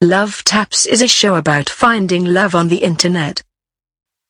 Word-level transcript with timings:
Love 0.00 0.44
Taps 0.44 0.86
is 0.86 1.00
a 1.00 1.08
show 1.08 1.34
about 1.34 1.68
finding 1.68 2.24
love 2.24 2.54
on 2.54 2.68
the 2.68 2.84
internet. 2.84 3.42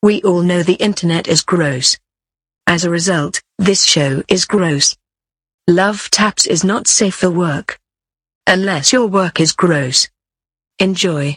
We 0.02 0.22
all 0.22 0.42
know 0.42 0.62
the 0.62 0.74
internet 0.74 1.26
is 1.26 1.42
gross. 1.42 1.98
As 2.66 2.84
a 2.84 2.90
result, 2.90 3.42
this 3.58 3.84
show 3.84 4.22
is 4.28 4.44
gross. 4.44 4.96
Love 5.68 6.10
Taps 6.10 6.46
is 6.46 6.62
not 6.62 6.86
safe 6.86 7.14
for 7.14 7.30
work. 7.30 7.78
Unless 8.46 8.92
your 8.92 9.06
work 9.06 9.40
is 9.40 9.52
gross. 9.52 10.08
Enjoy. 10.78 11.36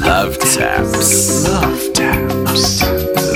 Love 0.00 0.38
taps. 0.38 1.48
Love 1.48 1.92
taps. 1.92 2.93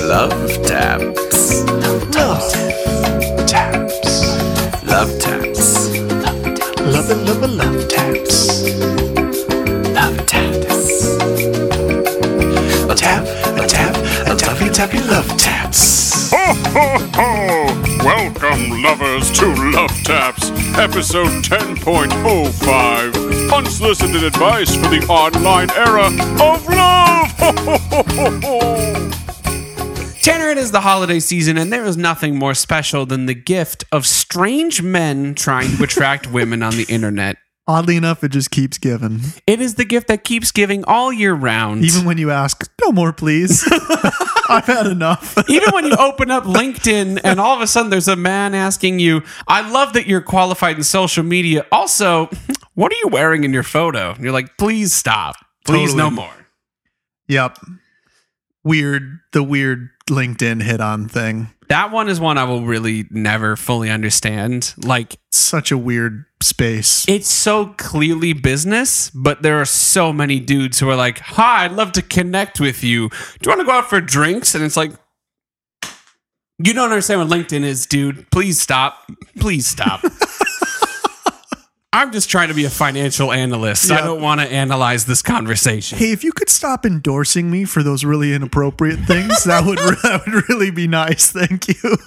Love 0.09 0.49
taps. 0.63 1.63
Love 1.65 2.11
taps. 2.11 2.55
Love 4.83 5.19
taps. 5.21 5.89
Love 6.81 7.11
it, 7.11 7.19
love 7.29 7.43
it, 7.43 7.51
love 7.51 7.87
taps. 7.89 8.63
Love 9.93 10.17
taps. 10.25 11.05
A 12.89 12.95
tap, 12.95 13.27
a 13.59 13.67
tap, 13.67 13.95
a 14.29 14.35
tappy 14.35 14.71
tappy 14.71 15.01
love 15.01 15.29
taps. 15.37 16.31
Ho, 16.33 16.55
ho, 16.73 16.99
ho! 17.15 17.67
Welcome, 18.03 18.83
lovers, 18.83 19.31
to 19.33 19.47
Love 19.73 19.93
Taps, 20.05 20.51
episode 20.79 21.45
10.05. 21.45 23.53
Unsolicited 23.53 24.25
advice 24.25 24.75
for 24.75 24.89
the 24.89 25.05
online 25.11 25.71
era 25.73 26.07
of 26.07 26.67
love! 26.67 27.31
Ho, 27.41 27.53
ho, 27.59 27.77
ho, 27.91 28.03
ho, 28.09 28.31
ho. 28.41 29.08
Tanner, 30.23 30.49
it 30.49 30.59
is 30.59 30.73
the 30.73 30.81
holiday 30.81 31.21
season, 31.21 31.57
and 31.57 31.73
there 31.73 31.85
is 31.85 31.97
nothing 31.97 32.37
more 32.39 32.55
special 32.55 33.07
than 33.07 33.27
the 33.27 33.35
gift 33.35 33.85
of 33.93 34.07
strange 34.07 34.83
men 34.83 35.35
trying 35.35 35.77
to 35.77 35.85
attract 35.85 36.27
women 36.33 36.63
on 36.63 36.77
the 36.77 36.85
internet. 36.89 37.37
Oddly 37.67 37.97
enough, 37.97 38.25
it 38.25 38.31
just 38.31 38.51
keeps 38.51 38.79
giving. 38.79 39.21
It 39.47 39.61
is 39.61 39.75
the 39.75 39.85
gift 39.85 40.09
that 40.09 40.25
keeps 40.25 40.51
giving 40.53 40.85
all 40.85 41.13
year 41.13 41.35
round. 41.35 41.85
Even 41.85 42.05
when 42.07 42.17
you 42.19 42.31
ask, 42.31 42.69
no 42.83 42.93
more, 42.93 43.13
please. 43.13 43.63
I've 44.49 44.65
had 44.65 44.87
enough. 44.87 45.37
Even 45.51 45.71
when 45.73 45.85
you 45.85 45.95
open 45.99 46.31
up 46.31 46.45
LinkedIn 46.45 47.21
and 47.23 47.39
all 47.39 47.55
of 47.55 47.61
a 47.61 47.67
sudden 47.67 47.91
there's 47.91 48.09
a 48.09 48.17
man 48.17 48.55
asking 48.55 49.01
you, 49.01 49.23
I 49.47 49.71
love 49.71 49.93
that 49.93 50.07
you're 50.07 50.23
qualified 50.23 50.77
in 50.79 50.83
social 50.83 51.23
media. 51.23 51.67
Also, 51.71 52.31
what 52.75 52.91
are 52.91 52.97
you 52.97 53.09
wearing 53.09 53.45
in 53.45 53.53
your 53.53 53.63
photo? 53.63 54.13
And 54.13 54.25
you're 54.25 54.33
like, 54.33 54.57
please 54.57 54.95
stop. 54.95 55.37
Please 55.67 55.95
no 55.95 56.11
more. 56.11 56.33
yep. 57.29 57.59
Weird, 58.69 59.21
the 59.33 59.43
weird 59.43 59.89
LinkedIn 60.11 60.63
hit 60.63 60.81
on 60.81 61.09
thing. 61.09 61.49
That 61.69 61.91
one 61.91 62.09
is 62.11 62.21
one 62.21 62.37
I 62.37 62.45
will 62.45 62.67
really 62.67 63.07
never 63.11 63.57
fully 63.57 63.89
understand. 63.91 64.75
Like, 64.77 65.17
Such 65.31 65.71
a 65.73 65.79
weird 65.79 66.27
space. 66.43 67.07
it's 67.09 67.29
so 67.29 67.75
clearly 67.79 68.33
business, 68.35 69.11
but 69.11 69.41
there 69.43 69.59
are 69.59 69.65
so 69.65 70.13
many 70.13 70.39
dudes 70.39 70.79
who 70.81 70.89
are 70.91 70.97
like, 70.97 71.19
Hi, 71.21 71.65
I'd 71.65 71.73
love 71.73 71.93
to 71.93 72.03
connect 72.03 72.61
with 72.61 72.85
you. 72.85 73.09
Do 73.09 73.17
you 73.45 73.49
want 73.51 73.61
to 73.61 73.67
go 73.67 73.73
out 73.73 73.89
for 73.89 74.01
drinks? 74.01 74.55
And 74.55 74.63
it's 74.63 74.77
like, 74.77 74.93
You 76.59 76.75
don't 76.75 76.91
understand 76.91 77.21
what 77.21 77.29
LinkedIn 77.31 77.63
is, 77.63 77.87
dude. 77.87 78.31
Please 78.31 78.61
stop. 78.61 79.11
Please 79.39 79.67
stop. 79.67 80.03
I'm 81.99 82.13
just 82.13 82.31
trying 82.31 82.47
to 82.47 82.55
be 82.55 82.65
a 82.65 82.71
financial 82.71 83.33
analyst. 83.33 83.91
I 83.91 84.03
don't 84.03 84.23
want 84.23 84.41
to 84.41 84.47
analyze 84.47 85.05
this 85.05 85.21
conversation. 85.21 85.99
Hey, 85.99 86.13
if 86.13 86.23
you 86.23 86.31
could 86.31 86.49
stop 86.49 86.87
endorsing 86.87 87.51
me 87.51 87.65
for 87.65 87.83
those 87.83 88.05
really 88.05 88.33
inappropriate 88.33 89.01
things, 89.01 89.43
that 89.43 89.67
would 89.67 89.79
that 90.05 90.23
would 90.25 90.49
really 90.49 90.71
be 90.71 90.87
nice. 90.87 91.33
Thank 91.33 91.67
you. 91.67 91.75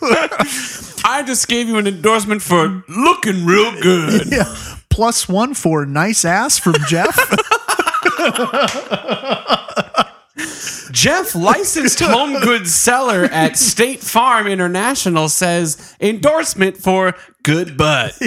I 1.03 1.23
just 1.27 1.49
gave 1.49 1.67
you 1.67 1.77
an 1.77 1.87
endorsement 1.87 2.41
for 2.41 2.85
looking 2.87 3.45
real 3.45 3.69
good. 3.81 4.31
yeah. 4.31 4.55
Plus 4.89 5.27
one 5.27 5.53
for 5.53 5.85
nice 5.85 6.23
ass 6.23 6.57
from 6.57 6.75
Jeff. 6.87 7.17
Jeff, 10.93 11.35
licensed 11.35 11.99
home 11.99 12.39
goods 12.39 12.73
seller 12.73 13.25
at 13.25 13.57
State 13.57 13.99
Farm 13.99 14.47
International, 14.47 15.27
says 15.27 15.97
endorsement 15.99 16.77
for 16.77 17.13
good 17.43 17.75
butt. 17.75 18.17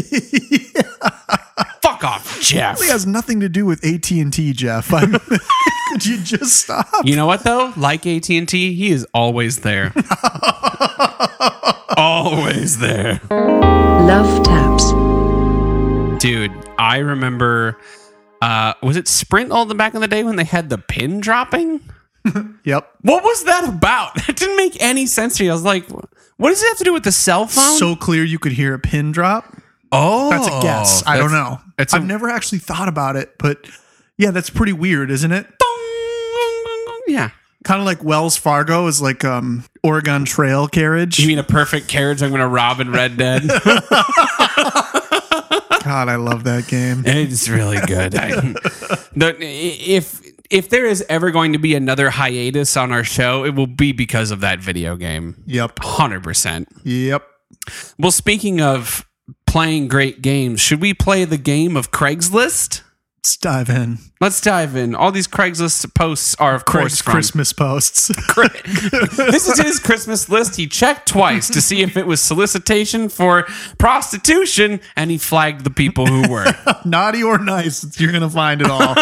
Fuck 1.83 2.05
off, 2.05 2.41
Jeff. 2.41 2.81
It 2.81 2.89
has 2.91 3.07
nothing 3.07 3.41
to 3.41 3.49
do 3.49 3.67
with 3.67 3.85
AT 3.85 4.11
and 4.11 4.33
T, 4.33 4.53
Jeff. 4.53 4.93
I'm, 4.93 5.13
could 5.91 6.05
you 6.05 6.19
just 6.21 6.57
stop? 6.61 6.89
You 7.05 7.17
know 7.17 7.27
what 7.27 7.45
though? 7.45 7.73
Like 7.77 8.07
AT 8.07 8.29
and 8.31 8.49
T, 8.49 8.75
he 8.75 8.91
is 8.91 9.07
always 9.15 9.61
there. 9.61 9.93
always 11.97 12.79
there, 12.79 13.21
Love 13.31 14.45
Taps. 14.45 14.91
dude. 16.23 16.51
I 16.79 16.99
remember. 16.99 17.79
Uh, 18.43 18.75
was 18.83 18.97
it 18.97 19.09
Sprint 19.09 19.53
all 19.53 19.65
the 19.65 19.75
back 19.75 19.95
in 19.95 20.01
the 20.01 20.09
day 20.09 20.23
when 20.25 20.37
they 20.37 20.45
had 20.45 20.69
the 20.71 20.79
pin 20.79 21.21
dropping? 21.21 21.81
Yep. 22.65 22.91
What 23.03 23.23
was 23.23 23.45
that 23.45 23.69
about? 23.69 24.27
It 24.31 24.37
didn't 24.37 24.57
make 24.57 24.81
any 24.83 25.05
sense 25.05 25.37
to 25.37 25.43
me. 25.45 25.51
I 25.51 25.53
was 25.53 25.63
like, 25.63 25.87
what 25.91 26.49
does 26.49 26.63
it 26.63 26.67
have 26.69 26.79
to 26.79 26.85
do 26.85 26.95
with 26.95 27.05
the 27.05 27.13
cell 27.13 27.47
phone? 27.47 27.79
So 27.79 27.95
clear 27.95 28.25
you 28.25 28.39
could 28.39 28.53
hear 28.53 28.73
a 28.73 28.79
pin 28.79 29.13
drop. 29.13 29.54
Oh, 29.95 30.31
That's 30.31 30.47
a 30.47 30.61
guess. 30.63 31.03
I 31.07 31.17
don't 31.17 31.33
know. 31.33 31.61
It's 31.79 31.93
a- 31.93 31.97
I've 31.97 32.05
never 32.07 32.29
actually 32.29 32.59
thought 32.59 32.89
about 32.89 33.17
it, 33.17 33.35
but 33.39 33.67
yeah, 34.19 34.31
that's 34.31 34.51
pretty 34.51 34.73
weird, 34.73 35.11
isn't 35.11 35.33
it? 35.33 35.47
Yeah. 37.07 37.31
Kind 37.65 37.81
of 37.81 37.87
like 37.87 38.03
Wells 38.05 38.37
Fargo 38.37 38.87
is 38.89 39.01
like 39.01 39.25
um 39.25 39.65
Oregon 39.83 40.25
Trail 40.25 40.69
carriage. 40.69 41.19
You 41.19 41.27
mean 41.29 41.39
a 41.39 41.43
perfect 41.45 41.89
carriage 41.89 42.23
I'm 42.23 42.31
going 42.31 42.41
to 42.41 42.49
rob 42.49 42.81
in 42.81 42.91
Red 42.93 43.17
Dead? 43.17 43.43
God, 45.83 46.09
I 46.09 46.17
love 46.17 46.45
that 46.45 46.67
game. 46.69 47.03
it's 47.07 47.49
really 47.49 47.79
good. 47.87 48.15
I, 48.15 48.31
the, 49.15 49.37
if 49.41 50.23
if 50.51 50.69
there 50.71 50.87
is 50.87 51.05
ever 51.09 51.31
going 51.31 51.53
to 51.53 51.59
be 51.59 51.75
another 51.75 52.11
hiatus 52.11 52.77
on 52.77 52.93
our 52.93 53.05
show, 53.05 53.45
it 53.45 53.55
will 53.55 53.67
be 53.67 53.93
because 53.93 54.31
of 54.31 54.41
that 54.41 54.61
video 54.61 54.97
game. 54.97 55.43
Yep. 55.47 55.77
100%. 55.77 56.67
Yep. 56.85 57.27
Well, 57.99 58.11
speaking 58.13 58.61
of 58.61 59.07
playing 59.55 59.87
great 59.87 60.21
games, 60.21 60.61
should 60.61 60.81
we 60.81 60.93
play 60.93 61.25
the 61.25 61.39
game 61.39 61.77
of 61.77 61.93
Craigslist? 61.93 62.83
Let's 63.19 63.37
dive 63.37 63.71
in. 63.71 63.99
Let's 64.21 64.41
dive 64.41 64.75
in. 64.75 64.97
All 64.97 65.13
these 65.13 65.29
Craigslist 65.29 65.95
posts 65.95 66.35
are, 66.41 66.57
of 66.57 66.65
course, 66.65 67.01
from 67.01 67.13
Christmas 67.13 67.53
posts. 67.53 68.09
this 68.37 69.47
is 69.47 69.61
his 69.61 69.79
Christmas 69.79 70.29
list. 70.29 70.57
He 70.57 70.67
checked 70.67 71.07
twice 71.07 71.49
to 71.51 71.61
see 71.61 71.83
if 71.83 71.97
it 71.97 72.05
was 72.05 72.21
solicitation 72.21 73.09
for 73.09 73.47
prostitution, 73.79 74.81
and 74.97 75.13
he 75.13 75.19
flagged 75.19 75.63
the 75.63 75.71
people 75.71 76.07
who 76.07 76.29
were. 76.29 76.53
Naughty 76.85 77.23
or 77.23 77.39
nice, 77.39 78.01
you're 78.01 78.11
gonna 78.11 78.29
find 78.29 78.61
it 78.61 78.69
all. 78.69 78.97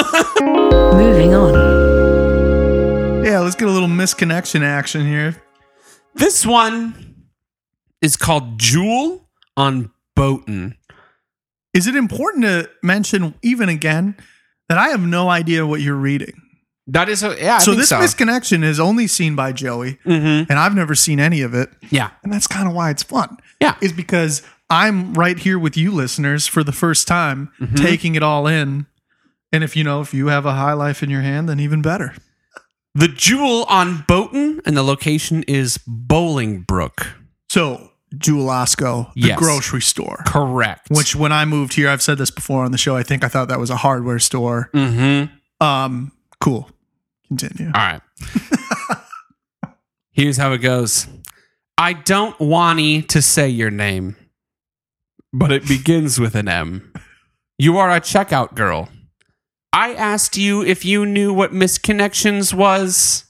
Moving 0.92 1.32
on. 1.32 3.24
yeah, 3.24 3.38
let's 3.38 3.56
get 3.56 3.68
a 3.68 3.72
little 3.72 3.88
misconnection 3.88 4.60
action 4.60 5.06
here. 5.06 5.42
this 6.12 6.44
one 6.44 7.24
is 8.02 8.18
called 8.18 8.58
Jewel 8.58 9.26
on 9.56 9.90
Boughton. 10.22 10.76
Is 11.74 11.86
it 11.86 11.96
important 11.96 12.44
to 12.44 12.70
mention 12.82 13.34
even 13.42 13.68
again 13.68 14.16
that 14.68 14.78
I 14.78 14.88
have 14.88 15.00
no 15.00 15.28
idea 15.30 15.66
what 15.66 15.80
you're 15.80 15.94
reading? 15.96 16.34
That 16.88 17.08
is, 17.08 17.22
a, 17.22 17.36
yeah. 17.40 17.56
I 17.56 17.58
so 17.58 17.74
this 17.74 17.88
so. 17.90 17.98
misconnection 17.98 18.62
is 18.64 18.78
only 18.80 19.06
seen 19.06 19.36
by 19.36 19.52
Joey, 19.52 19.98
Mhm. 20.04 20.46
and 20.50 20.58
I've 20.58 20.74
never 20.74 20.94
seen 20.94 21.20
any 21.20 21.40
of 21.42 21.54
it. 21.54 21.70
yeah, 21.90 22.10
And 22.22 22.32
that's 22.32 22.46
kind 22.46 22.66
of 22.68 22.74
why 22.74 22.90
it's 22.90 23.02
fun. 23.04 23.36
Yeah. 23.60 23.76
Is 23.80 23.92
because 23.92 24.42
I'm 24.68 25.14
right 25.14 25.38
here 25.38 25.58
with 25.58 25.76
you 25.76 25.92
listeners 25.92 26.46
for 26.48 26.64
the 26.64 26.72
first 26.72 27.06
time, 27.06 27.50
Mm-hmm. 27.60 27.76
taking 27.76 28.14
it 28.16 28.22
all 28.22 28.46
in. 28.48 28.86
And 29.52 29.62
if 29.62 29.76
you 29.76 29.84
know, 29.84 30.00
if 30.00 30.12
you 30.12 30.26
have 30.28 30.44
a 30.44 30.54
high 30.54 30.72
life 30.72 31.02
in 31.02 31.10
your 31.10 31.20
hand, 31.22 31.48
then 31.48 31.60
even 31.60 31.82
better. 31.82 32.14
the 32.94 33.08
Jewel 33.08 33.64
on 33.70 34.04
Boughton, 34.08 34.60
and 34.66 34.76
the 34.76 34.82
location 34.82 35.44
is 35.44 35.78
Bolingbrook. 35.88 37.06
So, 37.48 37.91
Jewel-Osco, 38.18 39.12
the 39.14 39.28
Yes. 39.28 39.38
grocery 39.38 39.80
store. 39.82 40.22
Correct. 40.26 40.88
Which 40.90 41.14
when 41.16 41.32
I 41.32 41.44
moved 41.44 41.74
here, 41.74 41.88
I've 41.88 42.02
said 42.02 42.18
this 42.18 42.30
before 42.30 42.64
on 42.64 42.72
the 42.72 42.78
show, 42.78 42.96
I 42.96 43.02
think 43.02 43.24
I 43.24 43.28
thought 43.28 43.48
that 43.48 43.58
was 43.60 43.70
a 43.70 43.76
hardware 43.76 44.18
store. 44.18 44.70
Mm-hmm. 44.74 45.64
Um, 45.64 46.12
cool. 46.40 46.68
Continue. 47.28 47.66
All 47.74 47.80
right. 47.80 48.00
Here's 50.12 50.36
how 50.36 50.52
it 50.52 50.58
goes. 50.58 51.06
I 51.78 51.94
don't 51.94 52.38
want 52.38 53.08
to 53.08 53.22
say 53.22 53.48
your 53.48 53.70
name, 53.70 54.16
but 55.32 55.50
it 55.50 55.66
begins 55.66 56.20
with 56.20 56.34
an 56.34 56.48
M. 56.48 56.92
You 57.58 57.78
are 57.78 57.90
a 57.90 58.00
checkout 58.00 58.54
girl. 58.54 58.88
I 59.72 59.94
asked 59.94 60.36
you 60.36 60.62
if 60.62 60.84
you 60.84 61.06
knew 61.06 61.32
what 61.32 61.52
misconnections 61.52 62.52
was, 62.52 63.24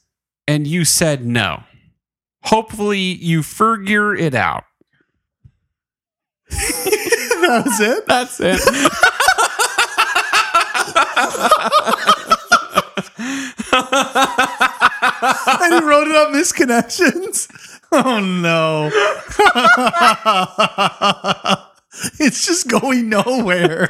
and 0.48 0.66
you 0.66 0.84
said 0.84 1.24
no. 1.24 1.62
Hopefully, 2.44 2.98
you 2.98 3.44
figure 3.44 4.14
it 4.16 4.34
out. 4.34 4.64
That 6.52 7.62
was 7.64 7.80
it. 7.80 8.06
That's 8.06 8.40
it. 8.40 8.60
and 15.62 15.74
he 15.74 15.80
wrote 15.88 16.08
it 16.08 16.16
up 16.16 16.28
misconnections. 16.30 17.48
Oh 17.94 18.20
no. 18.20 18.86
it's 22.18 22.46
just 22.46 22.66
going 22.66 23.10
nowhere. 23.10 23.86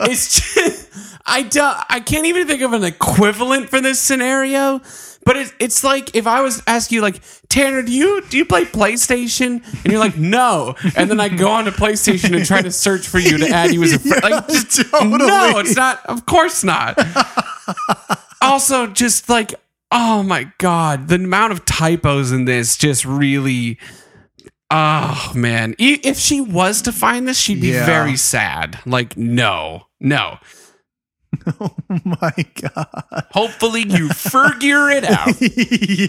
it's 0.00 0.40
just, 0.40 0.88
I 1.26 1.42
don't 1.42 1.76
I 1.90 2.00
can't 2.00 2.24
even 2.24 2.46
think 2.46 2.62
of 2.62 2.72
an 2.72 2.84
equivalent 2.84 3.68
for 3.68 3.82
this 3.82 4.00
scenario. 4.00 4.80
But 5.24 5.36
it's 5.36 5.52
it's 5.60 5.84
like 5.84 6.14
if 6.16 6.26
I 6.26 6.40
was 6.40 6.62
asking 6.66 6.96
you 6.96 7.02
like 7.02 7.20
Tanner, 7.48 7.82
do 7.82 7.92
you 7.92 8.22
do 8.28 8.36
you 8.36 8.44
play 8.44 8.64
PlayStation? 8.64 9.62
And 9.84 9.92
you're 9.92 10.00
like 10.00 10.16
no, 10.18 10.74
and 10.96 11.08
then 11.10 11.20
I 11.20 11.28
go 11.28 11.48
on 11.50 11.64
to 11.66 11.70
PlayStation 11.70 12.34
and 12.36 12.44
try 12.44 12.60
to 12.62 12.72
search 12.72 13.06
for 13.06 13.18
you 13.20 13.38
to 13.38 13.48
add 13.48 13.72
you 13.72 13.82
as 13.84 13.92
a 13.92 13.98
friend. 14.00 14.22
Like, 14.22 14.48
just, 14.48 14.90
totally. 14.90 15.18
no, 15.18 15.58
it's 15.58 15.76
not. 15.76 16.04
Of 16.06 16.26
course 16.26 16.64
not. 16.64 16.98
also, 18.42 18.86
just 18.88 19.28
like 19.28 19.54
oh 19.90 20.22
my 20.22 20.50
god, 20.58 21.08
the 21.08 21.16
amount 21.16 21.52
of 21.52 21.64
typos 21.64 22.32
in 22.32 22.44
this 22.44 22.76
just 22.76 23.04
really. 23.04 23.78
Oh 24.74 25.32
man, 25.34 25.74
if 25.78 26.16
she 26.18 26.40
was 26.40 26.80
to 26.82 26.92
find 26.92 27.28
this, 27.28 27.36
she'd 27.38 27.60
be 27.60 27.68
Yeah. 27.68 27.84
very 27.84 28.16
sad. 28.16 28.80
Like 28.86 29.16
no, 29.18 29.86
no. 30.00 30.38
oh 31.60 31.74
my 32.04 32.34
god. 32.54 33.26
Hopefully 33.32 33.84
you 33.88 34.08
figure 34.08 34.90
it 34.90 35.04
out. 35.04 35.26
yeah. 35.40 36.06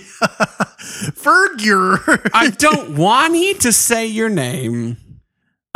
Fergur. 1.18 2.30
I 2.34 2.50
don't 2.50 2.98
want 2.98 3.36
you 3.36 3.56
to 3.56 3.72
say 3.74 4.06
your 4.06 4.30
name. 4.30 4.98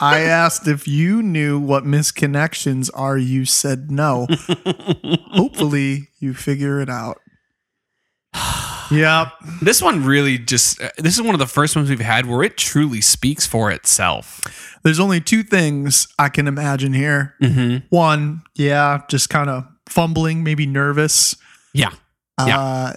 I 0.00 0.20
asked 0.20 0.66
if 0.66 0.88
you 0.88 1.22
knew 1.22 1.58
what 1.58 1.84
misconnections 1.84 2.90
are. 2.94 3.18
You 3.18 3.44
said 3.44 3.90
no. 3.90 4.26
Hopefully, 5.32 6.08
you 6.18 6.34
figure 6.34 6.80
it 6.80 6.88
out. 6.88 7.18
Yep. 8.90 9.32
This 9.62 9.82
one 9.82 10.04
really 10.04 10.38
just 10.38 10.80
uh, 10.80 10.90
this 10.98 11.14
is 11.14 11.22
one 11.22 11.34
of 11.34 11.38
the 11.38 11.46
first 11.46 11.76
ones 11.76 11.90
we've 11.90 12.00
had 12.00 12.26
where 12.26 12.42
it 12.42 12.56
truly 12.56 13.00
speaks 13.00 13.46
for 13.46 13.70
itself. 13.70 14.42
There's 14.82 15.00
only 15.00 15.20
two 15.20 15.42
things 15.42 16.08
I 16.18 16.28
can 16.28 16.46
imagine 16.46 16.92
here. 16.92 17.34
Mm-hmm. 17.42 17.86
One, 17.94 18.42
yeah, 18.54 19.02
just 19.08 19.28
kind 19.28 19.50
of 19.50 19.66
fumbling, 19.88 20.44
maybe 20.44 20.66
nervous. 20.66 21.34
Yeah. 21.74 21.90
Yeah. 22.38 22.58
Uh, 22.58 22.92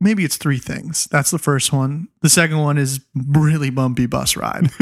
maybe 0.00 0.24
it's 0.24 0.36
three 0.36 0.58
things. 0.58 1.08
That's 1.10 1.30
the 1.30 1.38
first 1.38 1.72
one. 1.72 2.08
The 2.22 2.28
second 2.28 2.58
one 2.58 2.78
is 2.78 3.00
really 3.14 3.70
bumpy 3.70 4.06
bus 4.06 4.36
ride. 4.36 4.70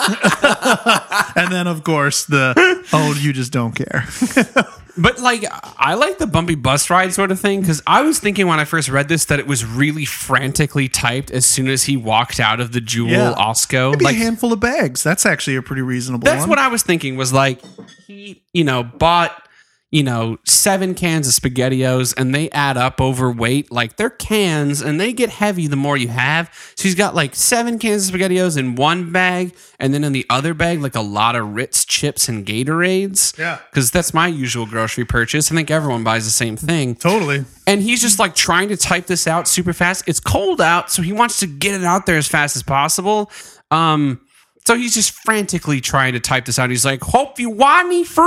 and 1.36 1.52
then, 1.52 1.66
of 1.66 1.84
course, 1.84 2.24
the 2.24 2.54
oh, 2.92 3.14
you 3.20 3.32
just 3.32 3.52
don't 3.52 3.72
care. 3.72 4.06
But 4.96 5.20
like 5.20 5.44
I 5.78 5.94
like 5.94 6.18
the 6.18 6.26
bumpy 6.26 6.54
bus 6.54 6.90
ride 6.90 7.12
sort 7.12 7.30
of 7.30 7.38
thing 7.40 7.60
because 7.60 7.82
I 7.86 8.02
was 8.02 8.18
thinking 8.18 8.46
when 8.46 8.58
I 8.60 8.64
first 8.64 8.88
read 8.88 9.08
this 9.08 9.24
that 9.26 9.38
it 9.38 9.46
was 9.46 9.64
really 9.64 10.04
frantically 10.04 10.88
typed 10.88 11.30
as 11.30 11.46
soon 11.46 11.68
as 11.68 11.84
he 11.84 11.96
walked 11.96 12.40
out 12.40 12.60
of 12.60 12.72
the 12.72 12.80
Jewel 12.80 13.10
Yeah. 13.10 13.34
Osco. 13.38 13.92
Maybe 13.92 14.04
like 14.04 14.14
a 14.16 14.18
handful 14.18 14.52
of 14.52 14.60
bags. 14.60 15.02
That's 15.02 15.24
actually 15.24 15.56
a 15.56 15.62
pretty 15.62 15.82
reasonable 15.82 16.24
That's 16.24 16.40
one. 16.40 16.50
what 16.50 16.58
I 16.58 16.68
was 16.68 16.82
thinking 16.82 17.16
was 17.16 17.32
like 17.32 17.60
he, 18.06 18.42
you 18.52 18.64
know, 18.64 18.82
bought, 18.82 19.46
you 19.90 20.04
know, 20.04 20.38
seven 20.44 20.94
cans 20.94 21.26
of 21.26 21.34
SpaghettiOs 21.34 22.14
and 22.16 22.32
they 22.32 22.48
add 22.50 22.76
up 22.76 23.00
over 23.00 23.30
weight. 23.30 23.72
Like 23.72 23.96
they're 23.96 24.08
cans 24.08 24.80
and 24.80 25.00
they 25.00 25.12
get 25.12 25.30
heavy 25.30 25.66
the 25.66 25.76
more 25.76 25.96
you 25.96 26.08
have. 26.08 26.48
So 26.76 26.84
he's 26.84 26.94
got 26.94 27.16
like 27.16 27.34
seven 27.34 27.78
cans 27.78 28.08
of 28.08 28.14
SpaghettiOs 28.14 28.56
in 28.56 28.76
one 28.76 29.10
bag 29.10 29.52
and 29.80 29.92
then 29.92 30.04
in 30.04 30.12
the 30.12 30.24
other 30.30 30.54
bag, 30.54 30.80
like 30.80 30.94
a 30.94 31.00
lot 31.00 31.34
of 31.34 31.54
Ritz 31.54 31.84
chips 31.84 32.28
and 32.28 32.46
Gatorades. 32.46 33.36
Yeah. 33.36 33.58
Because 33.70 33.90
that's 33.90 34.14
my 34.14 34.28
usual 34.28 34.64
grocery 34.64 35.04
purchase. 35.04 35.50
I 35.50 35.56
think 35.56 35.72
everyone 35.72 36.04
buys 36.04 36.24
the 36.24 36.30
same 36.30 36.56
thing. 36.56 36.94
Totally. 36.94 37.44
And 37.66 37.82
he's 37.82 38.00
just 38.00 38.20
like 38.20 38.36
trying 38.36 38.68
to 38.68 38.76
type 38.76 39.06
this 39.06 39.26
out 39.26 39.48
super 39.48 39.72
fast. 39.72 40.04
It's 40.06 40.20
cold 40.20 40.60
out, 40.60 40.90
so 40.90 41.02
he 41.02 41.12
wants 41.12 41.40
to 41.40 41.46
get 41.46 41.74
it 41.74 41.84
out 41.84 42.06
there 42.06 42.16
as 42.16 42.28
fast 42.28 42.54
as 42.54 42.62
possible. 42.62 43.30
Um, 43.72 44.20
so 44.66 44.76
he's 44.76 44.94
just 44.94 45.12
frantically 45.12 45.80
trying 45.80 46.12
to 46.12 46.20
type 46.20 46.44
this 46.44 46.58
out. 46.58 46.70
He's 46.70 46.84
like, 46.84 47.02
"Hope 47.02 47.38
you 47.40 47.50
want 47.50 47.88
me 47.88 48.04
figure 48.04 48.24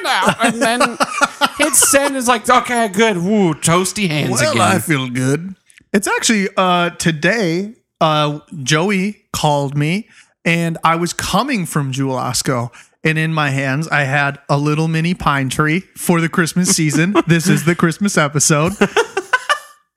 it 0.00 0.06
out," 0.06 0.44
and 0.44 0.62
then 0.62 0.80
hit 1.58 1.74
send. 1.74 2.16
Is 2.16 2.28
like, 2.28 2.48
"Okay, 2.48 2.88
good." 2.88 3.18
Woo, 3.18 3.54
toasty 3.54 4.08
hands 4.08 4.40
Well, 4.40 4.52
again. 4.52 4.62
I 4.62 4.78
feel 4.78 5.08
good. 5.08 5.54
It's 5.92 6.06
actually 6.06 6.48
uh 6.56 6.90
today 6.90 7.74
uh 8.00 8.40
Joey 8.62 9.24
called 9.32 9.76
me 9.76 10.08
and 10.44 10.78
I 10.82 10.96
was 10.96 11.12
coming 11.12 11.66
from 11.66 11.92
Jewel 11.92 12.16
Osco 12.16 12.70
and 13.04 13.18
in 13.18 13.34
my 13.34 13.50
hands 13.50 13.88
I 13.88 14.04
had 14.04 14.38
a 14.48 14.56
little 14.56 14.88
mini 14.88 15.12
pine 15.14 15.50
tree 15.50 15.80
for 15.96 16.20
the 16.22 16.28
Christmas 16.30 16.70
season. 16.74 17.14
this 17.26 17.46
is 17.48 17.64
the 17.66 17.74
Christmas 17.74 18.16
episode. 18.16 18.72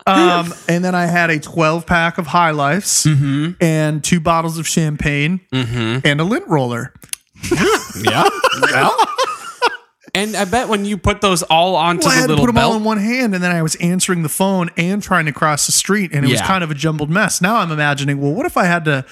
Um, 0.08 0.54
and 0.70 0.84
then 0.86 0.94
I 0.96 1.06
had 1.06 1.30
a 1.30 1.40
12 1.40 1.86
pack 1.86 2.18
of 2.18 2.28
High 2.28 2.52
Lifes 2.52 3.06
and 3.60 4.04
two 4.04 4.20
bottles 4.20 4.58
of 4.58 4.68
champagne 4.68 5.42
and 5.52 6.22
a 6.22 6.24
lint 6.24 6.48
roller. 6.48 6.94
yeah. 8.02 8.28
Well. 8.62 8.98
And 10.14 10.34
I 10.38 10.46
bet 10.46 10.70
when 10.70 10.86
you 10.86 10.98
put 10.98 11.20
those 11.20 11.44
all 11.44 11.76
onto 11.76 12.06
Well, 12.06 12.12
I 12.12 12.16
the 12.16 12.22
had 12.22 12.28
to 12.28 12.34
little 12.34 12.46
put 12.46 12.54
them 12.56 12.64
all 12.64 12.76
in 12.78 12.86
one 12.86 12.98
hand, 13.00 13.36
and 13.36 13.44
then 13.44 13.54
I 13.54 13.62
was 13.62 13.76
answering 13.78 14.24
the 14.24 14.30
phone 14.30 14.70
and 14.78 15.04
trying 15.04 15.26
to 15.26 15.34
cross 15.34 15.66
the 15.66 15.74
street, 15.74 16.12
and 16.14 16.26
it 16.26 16.32
was 16.32 16.40
kind 16.42 16.64
of 16.64 16.72
a 16.72 16.74
jumbled 16.74 17.10
mess. 17.10 17.42
Now 17.42 17.58
I'm 17.58 17.70
imagining, 17.72 18.22
well, 18.22 18.32
what 18.32 18.46
if 18.46 18.56
I 18.56 18.64
had 18.64 18.86
to 18.86 19.06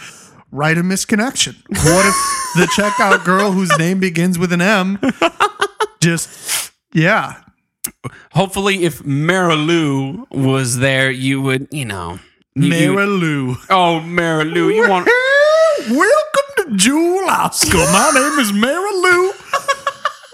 write 0.51 0.78
a 0.78 0.81
misconnection? 0.81 1.56
What 1.68 2.06
if 2.06 2.16
the 2.56 2.68
checkout 2.74 3.25
girl 3.25 3.51
whose 3.51 3.78
name 3.78 4.00
begins 4.00 4.40
with 4.40 4.54
an 4.54 4.62
M 4.62 4.98
just, 6.01 6.72
yeah, 6.94 7.42
hopefully, 8.31 8.83
if 8.83 9.00
Marilou 9.03 10.29
was 10.31 10.77
there, 10.79 11.09
you 11.11 11.41
would, 11.41 11.67
you 11.71 11.85
know, 11.85 12.19
you- 12.55 12.63
you- 12.73 12.94
Marilou. 12.94 13.57
Oh, 13.69 14.01
Marilou, 14.05 14.73
you 14.73 14.88
want? 14.89 15.07
Welcome 15.89 16.50
to 16.57 16.75
Jewel 16.77 17.29
Oscar. 17.29 17.77
My 17.77 18.11
name 18.13 18.39
is 18.39 18.51
Marilou. 18.51 19.31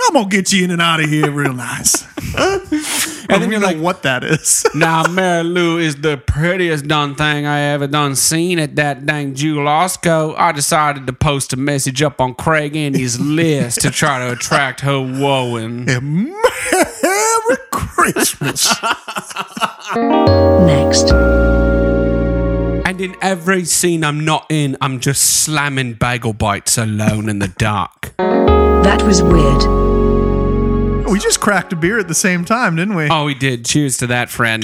I'm 0.07 0.13
gonna 0.13 0.29
get 0.29 0.51
you 0.51 0.63
in 0.63 0.71
and 0.71 0.81
out 0.81 0.99
of 1.03 1.09
here 1.09 1.31
real 1.31 1.53
nice. 1.53 2.05
And 3.29 3.43
then 3.43 3.51
you're 3.51 3.59
know 3.59 3.67
like, 3.67 3.77
what 3.77 4.01
that 4.03 4.23
is. 4.23 4.65
Now, 4.75 5.03
Mary 5.07 5.43
Lou 5.43 5.77
is 5.77 5.97
the 5.97 6.17
prettiest 6.17 6.87
done 6.87 7.13
thing 7.15 7.45
I 7.45 7.59
ever 7.59 7.85
done 7.85 8.15
seen 8.15 8.57
at 8.57 8.75
that 8.77 9.05
dang 9.05 9.35
Jewel 9.35 9.65
Osco. 9.65 10.33
I 10.37 10.51
decided 10.51 11.05
to 11.05 11.13
post 11.13 11.53
a 11.53 11.57
message 11.57 12.01
up 12.01 12.19
on 12.19 12.33
Craig 12.33 12.75
Andy's 12.75 13.19
list 13.39 13.81
to 13.81 13.91
try 13.91 14.19
to 14.19 14.31
attract 14.31 14.81
her 14.81 14.93
woeing. 14.93 15.85
Merry 15.85 17.57
Christmas. 17.71 18.67
Next. 20.65 21.11
And 22.85 22.99
in 23.01 23.15
every 23.21 23.65
scene 23.65 24.03
I'm 24.03 24.25
not 24.25 24.47
in, 24.49 24.75
I'm 24.81 24.99
just 24.99 25.43
slamming 25.43 25.93
bagel 25.93 26.33
bites 26.33 26.77
alone 26.79 27.29
in 27.29 27.37
the 27.39 27.49
dark. 27.49 28.13
That 28.17 29.03
was 29.03 29.21
weird. 29.21 29.88
We 31.09 31.19
just 31.19 31.39
cracked 31.39 31.73
a 31.73 31.75
beer 31.75 31.99
at 31.99 32.07
the 32.07 32.13
same 32.15 32.45
time, 32.45 32.75
didn't 32.75 32.95
we? 32.95 33.07
Oh, 33.09 33.25
we 33.25 33.33
did. 33.33 33.65
Cheers 33.65 33.97
to 33.97 34.07
that, 34.07 34.29
friend. 34.29 34.63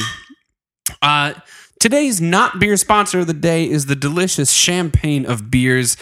Uh, 1.02 1.34
today's 1.80 2.22
not 2.22 2.60
beer 2.60 2.78
sponsor 2.78 3.20
of 3.20 3.28
the 3.28 3.34
day 3.34 3.70
is 3.70 3.86
the 3.88 3.96
delicious 3.96 4.52
champagne 4.52 5.26
of 5.26 5.50
beers. 5.52 5.98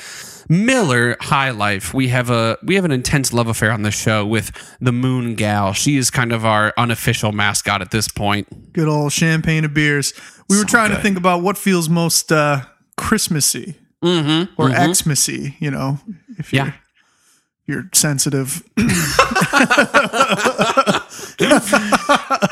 Miller 0.50 1.16
High 1.22 1.52
Life. 1.52 1.94
We 1.94 2.10
have 2.10 2.30
a 2.30 2.58
we 2.64 2.76
have 2.76 2.84
an 2.84 2.92
intense 2.92 3.32
love 3.32 3.48
affair 3.48 3.72
on 3.72 3.84
the 3.84 3.92
show 3.92 4.26
with 4.26 4.52
the 4.82 4.92
Moon 4.92 5.36
Gal. 5.36 5.72
She 5.72 5.96
is 5.96 6.12
kind 6.12 6.34
of 6.34 6.46
our 6.46 6.74
unofficial 6.78 7.32
mascot 7.32 7.82
at 7.82 7.92
this 7.92 8.10
point. 8.10 8.74
Good 8.74 8.90
old 8.90 9.14
champagne 9.14 9.64
of 9.64 9.74
beers. 9.74 10.14
We 10.50 10.58
were 10.60 10.66
trying 10.66 10.92
to 10.92 10.98
think 10.98 11.18
about 11.18 11.42
what 11.44 11.58
feels 11.58 11.88
most 11.88 12.32
uh, 12.32 12.64
Christmassy 12.98 13.76
Mm-hmm. 14.04 14.62
or 14.62 14.70
Xmas-y, 14.94 15.56
you 15.62 15.72
know, 15.72 15.98
if 16.38 16.52
Yeah. 16.52 16.74
You're 17.66 17.90
sensitive. 17.94 18.64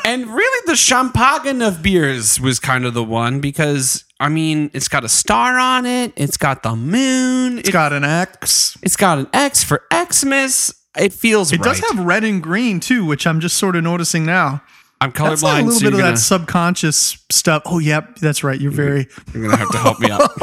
And 0.04 0.26
really, 0.26 0.60
the 0.66 0.76
champagne 0.76 1.62
of 1.62 1.82
beers 1.82 2.40
was 2.40 2.58
kind 2.58 2.84
of 2.84 2.92
the 2.94 3.04
one 3.04 3.40
because 3.40 4.04
I 4.20 4.28
mean, 4.28 4.70
it's 4.74 4.88
got 4.88 5.04
a 5.04 5.08
star 5.08 5.58
on 5.58 5.86
it. 5.86 6.12
It's 6.16 6.36
got 6.36 6.62
the 6.62 6.76
moon. 6.76 7.58
It's 7.58 7.70
got 7.70 7.92
an 7.92 8.04
X. 8.04 8.76
it's 8.82 8.96
got 8.96 9.18
an 9.18 9.28
X 9.32 9.64
for 9.64 9.82
Xmas. 9.92 10.74
It 10.98 11.12
feels 11.12 11.52
It 11.52 11.58
right. 11.60 11.64
does 11.64 11.80
have 11.90 12.04
red 12.04 12.24
and 12.24 12.42
green 12.42 12.78
too, 12.80 13.06
which 13.06 13.26
I'm 13.26 13.40
just 13.40 13.56
sort 13.56 13.76
of 13.76 13.84
noticing 13.84 14.26
now. 14.26 14.62
I'm 15.02 15.10
That's 15.10 15.42
like 15.42 15.54
colorblind, 15.56 15.62
a 15.62 15.64
little 15.64 15.80
so 15.80 15.84
bit 15.86 15.92
of 15.94 15.98
gonna, 16.00 16.12
that 16.12 16.18
subconscious 16.18 17.18
stuff. 17.30 17.62
Oh, 17.66 17.78
yep, 17.80 18.16
that's 18.20 18.44
right. 18.44 18.60
You're 18.60 18.70
very. 18.70 19.08
you're 19.34 19.42
gonna 19.44 19.56
have 19.56 19.70
to 19.70 19.78
help 19.78 19.98
me 19.98 20.10
out. 20.10 20.20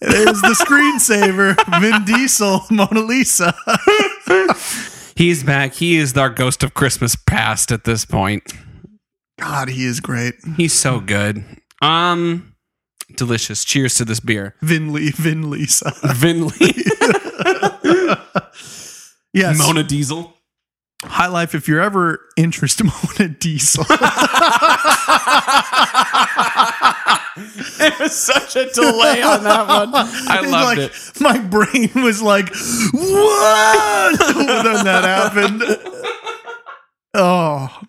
There's 0.00 0.40
the 0.42 0.54
screensaver, 0.58 1.56
Vin 1.80 2.04
Diesel, 2.06 2.60
Mona 2.70 3.00
Lisa. 3.00 3.54
He's 5.16 5.42
back. 5.42 5.72
He 5.74 5.96
is 5.96 6.16
our 6.16 6.28
ghost 6.30 6.62
of 6.62 6.74
Christmas 6.74 7.16
past 7.16 7.72
at 7.72 7.84
this 7.84 8.04
point. 8.04 8.52
God, 9.40 9.68
he 9.68 9.84
is 9.86 10.00
great. 10.00 10.34
He's 10.56 10.72
so 10.72 11.00
good. 11.00 11.44
Um, 11.80 12.54
delicious. 13.16 13.64
Cheers 13.64 13.94
to 13.96 14.04
this 14.04 14.20
beer, 14.20 14.54
Vin 14.60 14.92
Lee, 14.92 15.10
Vin 15.12 15.48
Lisa. 15.50 15.92
Vinley, 16.02 16.74
Yes. 19.32 19.58
Mona 19.58 19.82
Diesel. 19.84 20.34
High 21.04 21.28
Life, 21.28 21.54
if 21.54 21.68
you're 21.68 21.80
ever 21.80 22.20
interested 22.36 22.86
in 23.18 23.26
a 23.26 23.28
diesel, 23.28 23.84
There 27.78 27.92
was 28.00 28.18
such 28.18 28.56
a 28.56 28.68
delay 28.72 29.22
on 29.22 29.44
that 29.44 29.68
one. 29.68 29.90
I 29.94 30.40
loved 30.40 30.78
like, 30.78 30.78
it. 30.78 31.20
My 31.20 31.38
brain 31.38 31.90
was 31.94 32.20
like, 32.20 32.48
what? 32.92 34.18
when 34.36 34.84
that 34.84 35.04
happened. 35.04 35.62
Oh, 37.14 37.80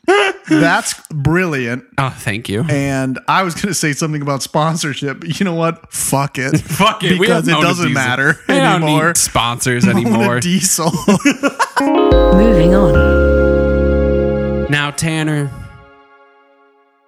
that's 0.47 1.01
brilliant. 1.29 1.86
Oh, 2.00 2.09
thank 2.09 2.50
you. 2.50 2.63
And 2.69 3.19
I 3.27 3.43
was 3.43 3.53
going 3.53 3.67
to 3.67 3.74
say 3.75 3.93
something 3.93 4.21
about 4.24 4.41
sponsorship, 4.41 5.19
but 5.19 5.39
you 5.39 5.43
know 5.43 5.53
what? 5.53 5.93
Fuck 5.93 6.39
it. 6.39 6.57
Fuck 6.62 7.03
it. 7.03 7.19
Because 7.19 7.45
don't 7.45 7.53
it 7.53 7.57
own 7.57 7.63
doesn't 7.63 7.88
diesel. 7.89 7.93
matter 8.03 8.39
We 8.48 8.55
don't 8.55 8.81
anymore. 8.83 9.07
need 9.09 9.17
sponsors 9.17 9.83
Own 9.88 9.91
a 9.91 10.00
anymore. 10.00 10.39
diesel. 10.39 10.91
Moving 11.81 12.74
on. 12.74 14.71
Now, 14.71 14.89
Tanner, 14.89 15.51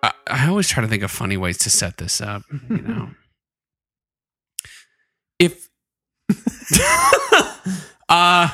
I, 0.03 0.11
I 0.27 0.47
always 0.49 0.67
try 0.69 0.81
to 0.81 0.87
think 0.87 1.01
of 1.01 1.09
funny 1.09 1.37
ways 1.37 1.57
to 1.59 1.71
set 1.71 1.97
this 1.97 2.21
up. 2.21 2.43
You 2.69 2.77
know, 2.81 3.09
if 5.39 5.67
uh, 8.07 8.49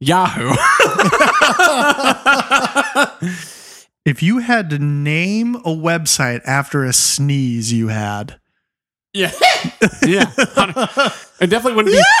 Yahoo, 0.00 0.54
if 4.04 4.22
you 4.22 4.38
had 4.38 4.70
to 4.70 4.78
name 4.78 5.56
a 5.56 5.70
website 5.70 6.40
after 6.44 6.84
a 6.84 6.92
sneeze 6.92 7.72
you 7.72 7.88
had, 7.88 8.38
yeah, 9.12 9.32
yeah, 10.06 10.30
it 11.40 11.48
definitely 11.48 11.74
wouldn't 11.74 11.94
be 11.94 12.02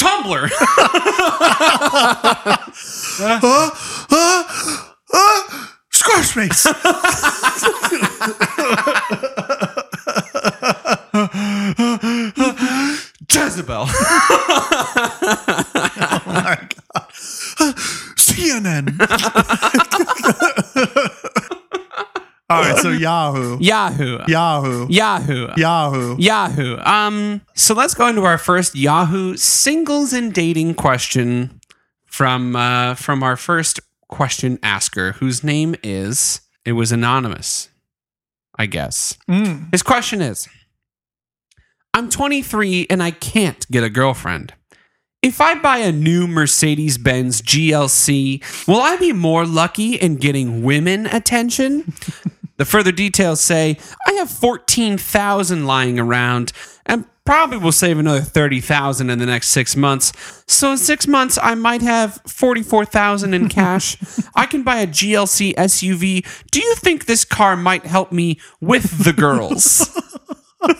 Tumblr. 0.00 0.48
uh, 3.20 3.70
uh, 4.10 4.44
uh, 5.12 5.42
Squarespace. 5.92 6.64
Jezebel. 13.30 13.84
Oh 16.02 16.22
my 16.26 16.56
god. 16.56 17.06
CNN. 18.16 18.96
All 23.06 23.32
right, 23.32 23.58
Yahoo. 23.58 23.58
Yahoo. 23.60 24.18
Yahoo. 24.26 24.86
Yahoo. 24.88 25.48
Yahoo. 25.56 26.16
Yahoo. 26.18 26.76
Um, 26.78 27.40
so 27.54 27.74
let's 27.74 27.94
go 27.94 28.06
into 28.08 28.22
our 28.22 28.38
first 28.38 28.74
Yahoo 28.74 29.36
singles 29.36 30.12
and 30.12 30.32
dating 30.32 30.74
question 30.74 31.60
from 32.06 32.56
uh, 32.56 32.94
from 32.94 33.22
our 33.22 33.36
first 33.36 33.80
question 34.08 34.58
asker, 34.62 35.12
whose 35.12 35.44
name 35.44 35.74
is 35.82 36.40
it 36.64 36.72
was 36.72 36.92
anonymous, 36.92 37.68
I 38.56 38.66
guess. 38.66 39.16
Mm. 39.28 39.70
His 39.72 39.82
question 39.82 40.20
is: 40.20 40.48
I'm 41.94 42.10
23 42.10 42.86
and 42.90 43.02
I 43.02 43.10
can't 43.10 43.66
get 43.70 43.84
a 43.84 43.90
girlfriend. 43.90 44.54
If 45.22 45.40
I 45.42 45.54
buy 45.54 45.78
a 45.78 45.92
new 45.92 46.26
Mercedes 46.26 46.96
Benz 46.96 47.42
GLC, 47.42 48.42
will 48.66 48.80
I 48.80 48.96
be 48.96 49.12
more 49.12 49.44
lucky 49.44 49.96
in 49.96 50.16
getting 50.16 50.62
women 50.62 51.06
attention? 51.06 51.92
The 52.60 52.66
further 52.66 52.92
details 52.92 53.40
say 53.40 53.78
I 54.06 54.12
have 54.12 54.30
14,000 54.30 55.66
lying 55.66 55.98
around 55.98 56.52
and 56.84 57.06
probably 57.24 57.56
will 57.56 57.72
save 57.72 57.98
another 57.98 58.20
30,000 58.20 59.08
in 59.08 59.18
the 59.18 59.24
next 59.24 59.48
6 59.48 59.76
months. 59.76 60.12
So 60.46 60.72
in 60.72 60.76
6 60.76 61.06
months 61.06 61.38
I 61.42 61.54
might 61.54 61.80
have 61.80 62.20
44,000 62.26 63.32
in 63.32 63.48
cash. 63.48 63.96
I 64.34 64.44
can 64.44 64.62
buy 64.62 64.80
a 64.80 64.86
GLC 64.86 65.54
SUV. 65.54 66.26
Do 66.50 66.60
you 66.60 66.74
think 66.74 67.06
this 67.06 67.24
car 67.24 67.56
might 67.56 67.86
help 67.86 68.12
me 68.12 68.38
with 68.60 69.04
the 69.04 69.14
girls? 69.14 69.88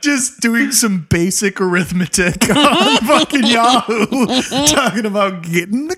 Just 0.00 0.40
doing 0.40 0.72
some 0.72 1.06
basic 1.10 1.60
arithmetic 1.60 2.48
on 2.48 2.96
fucking 2.98 3.44
Yahoo, 3.44 4.26
talking 4.68 5.04
about 5.04 5.42
getting 5.42 5.88
the 5.88 5.96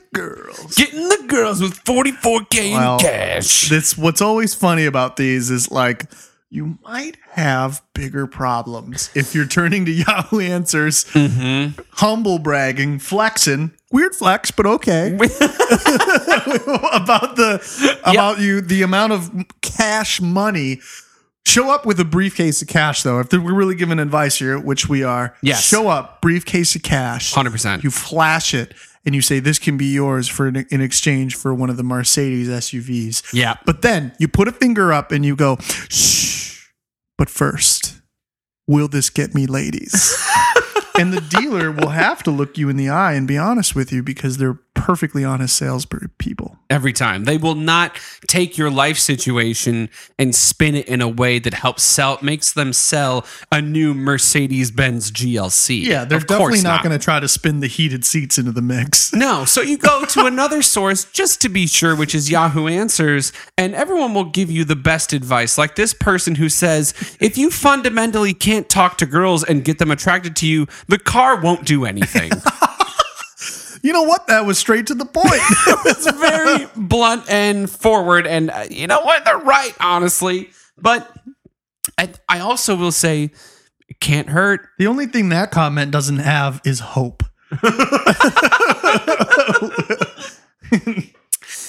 girls. 0.57 0.75
Getting 0.75 1.09
the 1.09 1.25
girls 1.29 1.63
with 1.63 1.83
44k 1.85 2.73
Well, 2.73 2.95
in 2.95 3.01
cash. 3.01 3.69
This 3.69 3.97
what's 3.97 4.21
always 4.21 4.55
funny 4.55 4.85
about 4.85 5.17
these 5.17 5.51
is 5.51 5.71
like 5.71 6.11
you 6.53 6.79
might 6.85 7.17
have 7.31 7.83
bigger 7.95 8.27
problems 8.27 9.09
if 9.15 9.35
you're 9.35 9.47
turning 9.47 9.87
to 9.87 9.91
Yahoo 9.93 10.39
Answers, 10.39 11.05
mm-hmm. 11.07 11.81
humble 11.93 12.39
bragging, 12.39 12.99
flexing, 12.99 13.73
weird 13.91 14.15
flex, 14.15 14.51
but 14.51 14.67
okay. 14.67 15.15
about 15.17 15.31
the 17.37 17.99
about 18.05 18.39
you 18.39 18.61
the 18.61 18.83
amount 18.83 19.15
of 19.15 19.31
cash 19.63 20.21
money. 20.21 20.81
Show 21.45 21.75
up 21.75 21.85
with 21.85 21.99
a 21.99 22.05
briefcase 22.05 22.63
of 22.63 22.69
cash, 22.69 23.03
though. 23.03 23.19
If 23.19 23.33
we're 23.33 23.53
really 23.53 23.75
giving 23.75 23.99
advice 23.99 24.39
here, 24.39 24.61
which 24.61 24.89
we 24.89 25.03
are, 25.03 25.35
Yes. 25.43 25.65
show 25.65 25.89
up, 25.89 26.23
briefcase 26.23 26.77
of 26.77 26.85
cash, 26.85 27.35
100%. 27.35 27.83
You 27.83 27.91
flash 27.91 28.55
it, 28.55 28.75
and 29.05 29.15
you 29.15 29.23
say 29.23 29.41
this 29.41 29.59
can 29.59 29.77
be 29.77 29.87
yours 29.87 30.29
for 30.29 30.47
in, 30.47 30.67
in 30.71 30.81
exchange 30.81 31.35
for 31.35 31.53
one 31.55 31.71
of 31.71 31.77
the 31.77 31.83
Mercedes 31.83 32.49
SUVs. 32.49 33.33
Yeah. 33.33 33.57
But 33.65 33.83
then 33.83 34.13
you 34.19 34.29
put 34.29 34.49
a 34.49 34.53
finger 34.53 34.93
up 34.93 35.13
and 35.13 35.25
you 35.25 35.37
go, 35.37 35.57
shh. 35.89 36.69
But 37.19 37.29
first, 37.29 38.01
will 38.67 38.89
this 38.89 39.11
get 39.11 39.35
me 39.35 39.47
ladies? 39.47 40.17
and 40.99 41.13
the 41.13 41.21
dealer 41.21 41.71
will 41.71 41.91
have 41.91 42.23
to 42.25 42.31
look 42.31 42.59
you 42.59 42.69
in 42.69 42.77
the 42.77 42.89
eye 42.89 43.13
and 43.15 43.27
be 43.27 43.39
honest 43.39 43.75
with 43.75 43.93
you 43.93 44.03
because 44.03 44.39
they're 44.39 44.59
perfectly 44.83 45.25
honest 45.25 45.55
sales 45.55 45.87
people. 46.19 46.59
Every 46.69 46.93
time. 46.93 47.23
They 47.23 47.37
will 47.37 47.55
not 47.55 47.97
take 48.27 48.59
your 48.59 48.69
life 48.69 48.99
situation 48.99 49.89
and 50.19 50.35
spin 50.35 50.75
it 50.75 50.89
in 50.89 51.01
a 51.01 51.09
way 51.09 51.39
that 51.39 51.55
helps 51.55 51.85
sell, 51.85 52.19
makes 52.21 52.53
them 52.53 52.73
sell 52.73 53.25
a 53.53 53.63
new 53.63 53.95
Mercedes 53.95 54.73
Benz 54.73 55.13
GLC. 55.13 55.85
Yeah, 55.85 56.05
they're 56.05 56.19
Of 56.19 56.27
definitely 56.27 56.63
not, 56.63 56.83
going 56.83 56.99
to 56.99 57.03
try 57.05 57.21
to 57.21 57.29
spin 57.29 57.61
the 57.61 57.69
heated 57.69 58.05
seats 58.05 58.39
into 58.39 58.51
the 58.51 58.63
mix. 58.63 59.13
No, 59.23 59.45
so 59.45 59.61
you 59.61 59.79
go 59.79 60.05
to 60.05 60.27
another 60.27 60.63
source 60.63 61.05
just 61.05 61.41
to 61.43 61.49
be 61.49 61.69
sure, 61.69 61.95
which 61.95 62.13
is 62.13 62.29
Yahoo 62.29 62.67
Answers, 62.67 63.33
and 63.57 63.73
everyone 63.73 64.15
will 64.15 64.25
give 64.25 64.51
you 64.51 64.65
the 64.65 64.75
best 64.75 65.13
advice. 65.13 65.57
Like 65.57 65.77
this 65.77 65.95
person 65.95 66.35
who 66.35 66.49
says, 66.49 66.93
if 67.21 67.39
you 67.39 67.49
fundamentally 67.51 68.35
can't 68.35 68.69
talk 68.69 68.99
to 68.99 69.07
girls 69.07 69.45
and 69.45 69.65
get 69.65 69.79
them 69.79 69.93
attracted 69.93 70.35
to 70.37 70.47
you, 70.49 70.67
the 70.89 70.99
car 70.99 71.41
won't 71.41 71.65
do 71.65 71.85
anything. 71.85 72.33
You 73.83 73.93
know 73.93 74.03
what? 74.05 74.27
That 74.29 74.47
was 74.47 74.59
straight 74.59 74.87
to 74.89 74.95
the 74.95 75.05
point. 75.05 75.27
it's 75.87 76.11
very 76.11 76.67
blunt 76.77 77.29
and 77.29 77.69
forward, 77.69 78.27
and 78.27 78.51
uh, 78.51 78.65
you 78.71 78.87
know 78.87 79.01
what? 79.03 79.25
They're 79.25 79.39
right, 79.39 79.75
honestly. 79.81 80.51
But 80.79 81.11
I, 81.99 82.11
I 82.29 82.41
also 82.41 82.77
will 82.77 82.93
say, 82.93 83.31
it 83.89 84.01
can't 84.01 84.29
hurt. 84.29 84.69
the 84.79 84.87
only 84.87 85.07
thing 85.07 85.31
that 85.31 85.51
comment 85.51 85.91
doesn't 85.91 86.19
have 86.21 86.61
is 86.65 86.81
hope. 86.81 87.23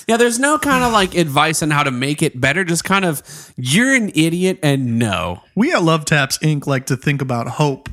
Yeah, 0.05 0.17
there's 0.17 0.37
no 0.37 0.57
kind 0.59 0.83
of 0.83 0.91
like 0.91 1.15
advice 1.15 1.63
on 1.63 1.71
how 1.71 1.83
to 1.83 1.91
make 1.91 2.21
it 2.21 2.39
better. 2.39 2.65
Just 2.65 2.83
kind 2.83 3.05
of, 3.05 3.23
you're 3.55 3.93
an 3.93 4.09
idiot 4.13 4.59
and 4.61 4.99
no. 4.99 5.41
We 5.55 5.71
at 5.73 5.81
Love 5.81 6.03
Taps 6.03 6.37
Inc. 6.39 6.67
like 6.67 6.87
to 6.87 6.97
think 6.97 7.21
about 7.21 7.47
hope. 7.47 7.89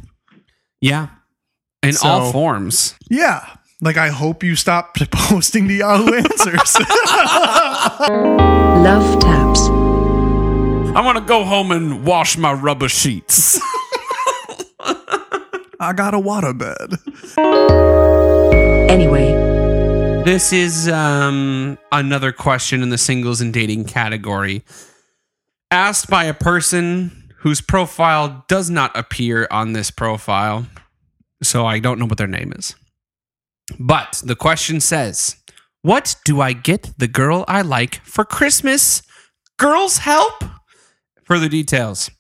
Yeah. 0.80 1.08
In 1.84 1.92
So- 1.92 2.08
all 2.08 2.32
forms. 2.32 2.94
Yeah. 3.08 3.46
Like, 3.82 3.96
I 3.96 4.08
hope 4.08 4.42
you 4.42 4.56
stop 4.56 4.94
posting 5.10 5.66
the 5.66 5.76
Yahoo 5.76 6.12
Answers. 6.14 6.76
Love 8.84 9.20
taps. 9.20 9.60
I 10.94 11.00
want 11.02 11.16
to 11.18 11.24
go 11.24 11.44
home 11.44 11.72
and 11.72 12.04
wash 12.04 12.36
my 12.36 12.52
rubber 12.52 12.88
sheets. 12.88 13.58
I 15.80 15.94
got 15.94 16.12
a 16.12 16.18
waterbed. 16.18 16.98
Anyway, 18.90 19.32
this 20.24 20.52
is 20.52 20.88
um, 20.88 21.78
another 21.90 22.32
question 22.32 22.82
in 22.82 22.90
the 22.90 22.98
singles 22.98 23.40
and 23.40 23.54
dating 23.54 23.86
category. 23.86 24.62
Asked 25.70 26.10
by 26.10 26.24
a 26.24 26.34
person 26.34 27.32
whose 27.38 27.62
profile 27.62 28.44
does 28.48 28.68
not 28.68 28.94
appear 28.94 29.48
on 29.50 29.72
this 29.72 29.90
profile. 29.90 30.66
So 31.42 31.64
I 31.64 31.78
don't 31.78 31.98
know 31.98 32.04
what 32.04 32.18
their 32.18 32.26
name 32.26 32.52
is. 32.54 32.74
But 33.78 34.22
the 34.24 34.36
question 34.36 34.80
says, 34.80 35.36
What 35.82 36.16
do 36.24 36.40
I 36.40 36.52
get 36.52 36.92
the 36.98 37.08
girl 37.08 37.44
I 37.48 37.62
like 37.62 38.00
for 38.04 38.24
Christmas? 38.24 39.02
Girls 39.58 39.98
help? 39.98 40.44
Further 41.24 41.48
details. 41.48 42.10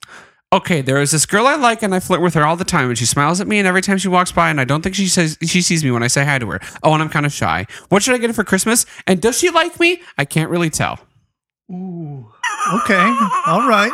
Okay, 0.52 0.80
there 0.80 1.00
is 1.00 1.12
this 1.12 1.26
girl 1.26 1.46
I 1.46 1.54
like 1.54 1.80
and 1.82 1.94
I 1.94 2.00
flirt 2.00 2.20
with 2.20 2.34
her 2.34 2.44
all 2.44 2.56
the 2.56 2.64
time 2.64 2.88
and 2.88 2.98
she 2.98 3.06
smiles 3.06 3.40
at 3.40 3.46
me 3.46 3.58
and 3.58 3.68
every 3.68 3.82
time 3.82 3.98
she 3.98 4.08
walks 4.08 4.32
by 4.32 4.50
and 4.50 4.60
I 4.60 4.64
don't 4.64 4.82
think 4.82 4.96
she 4.96 5.06
says 5.06 5.38
she 5.42 5.62
sees 5.62 5.84
me 5.84 5.92
when 5.92 6.02
I 6.02 6.08
say 6.08 6.24
hi 6.24 6.40
to 6.40 6.50
her. 6.50 6.60
Oh, 6.82 6.92
and 6.92 7.00
I'm 7.00 7.08
kind 7.08 7.24
of 7.24 7.32
shy. 7.32 7.66
What 7.88 8.02
should 8.02 8.14
I 8.14 8.18
get 8.18 8.30
her 8.30 8.34
for 8.34 8.42
Christmas? 8.42 8.84
And 9.06 9.22
does 9.22 9.38
she 9.38 9.50
like 9.50 9.78
me? 9.78 10.02
I 10.18 10.24
can't 10.24 10.50
really 10.50 10.70
tell. 10.70 10.98
Ooh. 11.70 12.26
Okay. 12.74 13.16
All 13.46 13.68
right. 13.68 13.92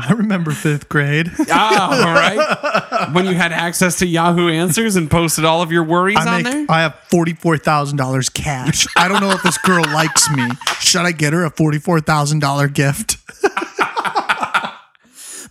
I 0.08 0.12
remember 0.12 0.50
fifth 0.52 0.88
grade. 0.88 1.30
Ah, 1.52 2.06
all 2.06 2.14
right. 2.14 3.12
When 3.14 3.26
you 3.26 3.34
had 3.34 3.52
access 3.52 3.98
to 3.98 4.06
Yahoo 4.06 4.48
Answers 4.48 4.96
and 4.96 5.10
posted 5.10 5.44
all 5.44 5.62
of 5.62 5.72
your 5.72 5.84
worries 5.84 6.16
I 6.18 6.36
on 6.36 6.42
make 6.42 6.52
there? 6.52 6.66
I 6.68 6.82
have 6.82 6.94
forty 7.10 7.34
four 7.34 7.58
thousand 7.58 7.96
dollars 7.98 8.28
cash. 8.28 8.86
I 8.96 9.08
don't 9.08 9.20
know 9.20 9.30
if 9.32 9.42
this 9.42 9.58
girl 9.58 9.84
likes 9.84 10.30
me. 10.30 10.46
Should 10.80 11.02
I 11.02 11.12
get 11.12 11.32
her 11.32 11.44
a 11.44 11.50
forty 11.50 11.78
four 11.78 12.00
thousand 12.00 12.38
dollar 12.40 12.68
gift? 12.68 13.16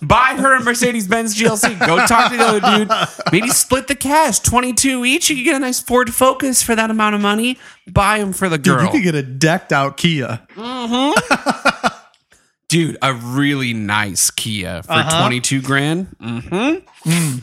Buy 0.02 0.36
her 0.38 0.56
a 0.56 0.64
Mercedes 0.64 1.10
Benz 1.10 1.36
GLC. 1.38 1.78
Go 1.86 1.98
talk 2.08 2.32
to 2.32 2.38
the 2.38 2.44
other 2.46 2.62
dude. 2.86 2.90
Maybe 3.34 3.50
split 3.50 3.90
the 3.90 3.96
cash, 3.96 4.40
22 4.40 5.04
each. 5.04 5.30
You 5.30 5.36
could 5.36 5.44
get 5.44 5.56
a 5.58 5.60
nice 5.60 5.82
Ford 5.82 6.14
Focus 6.14 6.64
for 6.64 6.74
that 6.74 6.90
amount 6.90 7.16
of 7.16 7.22
money. 7.22 7.58
Buy 7.86 8.20
them 8.20 8.32
for 8.32 8.48
the 8.48 8.58
Dude, 8.58 8.76
girl. 8.78 8.86
you 8.86 8.92
could 8.92 9.04
get 9.04 9.16
a 9.16 9.22
decked 9.24 9.74
out 9.74 9.98
Kia. 9.98 10.40
Dude, 12.70 12.98
a 13.02 13.14
really 13.14 13.74
nice 13.74 14.32
Kia 14.32 14.84
for 14.84 14.92
Uh-huh. 14.94 15.20
22 15.22 15.62
grand. 15.62 16.08
Mm-hmm. 16.22 17.40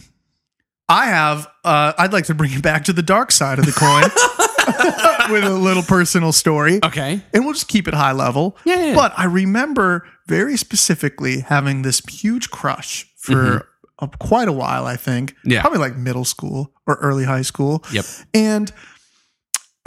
I 0.88 1.06
have. 1.06 1.46
Uh, 1.64 1.92
I'd 1.98 2.12
like 2.12 2.26
to 2.26 2.34
bring 2.34 2.52
it 2.52 2.62
back 2.62 2.84
to 2.84 2.92
the 2.92 3.02
dark 3.02 3.32
side 3.32 3.58
of 3.58 3.66
the 3.66 3.72
coin 3.72 4.02
with 5.32 5.42
a 5.44 5.52
little 5.52 5.82
personal 5.82 6.30
story. 6.32 6.78
Okay. 6.84 7.20
and 7.34 7.44
we'll 7.44 7.54
just 7.54 7.66
keep 7.68 7.88
it 7.88 7.94
high 7.94 8.12
level. 8.12 8.56
Yeah. 8.64 8.94
But 8.94 9.12
I 9.18 9.24
remember 9.24 10.06
very 10.28 10.56
specifically 10.56 11.40
having 11.40 11.82
this 11.82 12.00
huge 12.08 12.50
crush 12.50 13.04
for 13.16 13.68
a, 13.98 14.08
quite 14.20 14.46
a 14.46 14.52
while. 14.52 14.86
I 14.86 14.94
think, 14.96 15.32
Mm-hmm. 15.32 15.50
Yeah. 15.50 15.60
probably 15.60 15.80
like 15.80 15.96
middle 15.96 16.24
school 16.24 16.72
or 16.86 16.94
early 16.96 17.24
high 17.24 17.42
school. 17.42 17.82
Yep. 17.92 18.04
and 18.32 18.72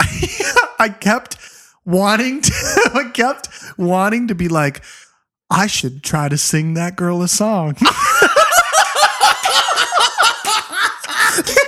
I 0.78 0.88
kept 1.00 1.36
wanting 1.86 2.42
to. 2.42 2.52
I 2.94 3.10
kept 3.12 3.48
wanting 3.78 4.28
to 4.28 4.34
be 4.34 4.48
like, 4.48 4.82
I 5.50 5.66
should 5.66 6.02
try 6.02 6.28
to 6.28 6.38
sing 6.38 6.74
that 6.74 6.96
girl 6.96 7.22
a 7.22 7.28
song. 7.28 7.76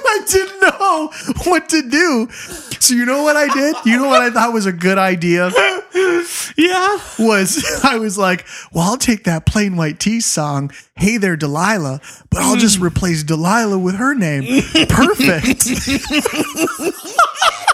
I 0.05 0.25
didn't 0.29 0.61
know 0.61 1.13
what 1.45 1.69
to 1.71 1.91
do. 1.91 2.29
So 2.31 2.95
you 2.95 3.05
know 3.05 3.23
what 3.23 3.37
I 3.37 3.53
did? 3.53 3.77
You 3.85 3.99
know 3.99 4.09
what 4.09 4.23
I 4.23 4.31
thought 4.31 4.53
was 4.53 4.67
a 4.67 4.73
good 4.73 4.99
idea? 4.99 5.51
Yeah. 6.57 6.99
Was 7.19 7.81
I 7.85 7.99
was 7.99 8.19
like, 8.19 8.47
well, 8.73 8.91
I'll 8.91 8.97
take 8.97 9.25
that 9.25 9.47
Plain 9.47 9.77
White 9.77 10.01
T's 10.01 10.27
song, 10.27 10.71
Hey 10.97 11.17
There 11.17 11.37
Delilah, 11.37 12.01
but 12.31 12.43
I'll 12.43 12.57
just 12.57 12.79
mm. 12.79 12.87
replace 12.87 13.23
Delilah 13.23 13.79
with 13.79 13.97
her 13.97 14.15
name. 14.15 14.63
Perfect. 14.89 15.67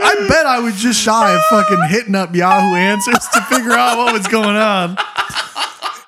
I 0.00 0.26
bet 0.28 0.46
I 0.46 0.58
was 0.60 0.80
just 0.80 1.00
shy 1.00 1.34
of 1.34 1.42
fucking 1.50 1.88
hitting 1.88 2.14
up 2.14 2.34
Yahoo 2.34 2.74
Answers 2.74 3.26
to 3.32 3.40
figure 3.42 3.72
out 3.72 3.96
what 3.98 4.12
was 4.12 4.26
going 4.26 4.56
on. 4.56 4.96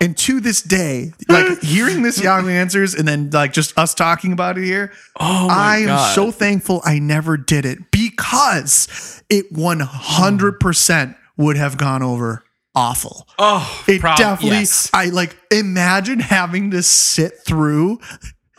And 0.01 0.17
to 0.19 0.41
this 0.41 0.61
day, 0.61 1.13
like 1.29 1.61
hearing 1.63 2.03
this 2.03 2.21
Yahoo 2.21 2.49
Answers 2.49 2.95
and 2.95 3.09
then 3.09 3.31
like 3.31 3.53
just 3.53 3.79
us 3.79 3.95
talking 3.95 4.33
about 4.33 4.59
it 4.59 4.65
here, 4.65 4.93
Oh 5.19 5.49
my 5.49 5.55
I 5.55 5.77
am 5.79 5.87
God. 5.87 6.15
so 6.15 6.31
thankful 6.31 6.83
I 6.85 6.99
never 6.99 7.37
did 7.39 7.65
it 7.65 7.91
because 7.91 9.23
it 9.31 9.53
100% 9.55 11.17
would 11.39 11.57
have 11.57 11.77
gone 11.79 12.03
over 12.03 12.45
awful. 12.75 13.27
Oh, 13.39 13.85
It 13.89 14.01
prob- 14.03 14.19
definitely, 14.19 14.59
yes. 14.59 14.91
I 14.93 15.07
like 15.07 15.35
imagine 15.51 16.21
having 16.21 16.73
to 16.73 16.83
sit 16.83 17.33
through 17.47 17.99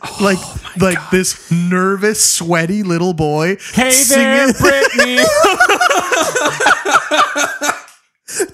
like 0.20 0.38
Oh 0.40 0.54
like 0.80 1.10
this 1.10 1.50
nervous, 1.50 2.24
sweaty 2.24 2.82
little 2.82 3.14
boy. 3.14 3.56
Hey 3.72 4.02
there, 4.08 4.52
Brittany. 4.60 5.18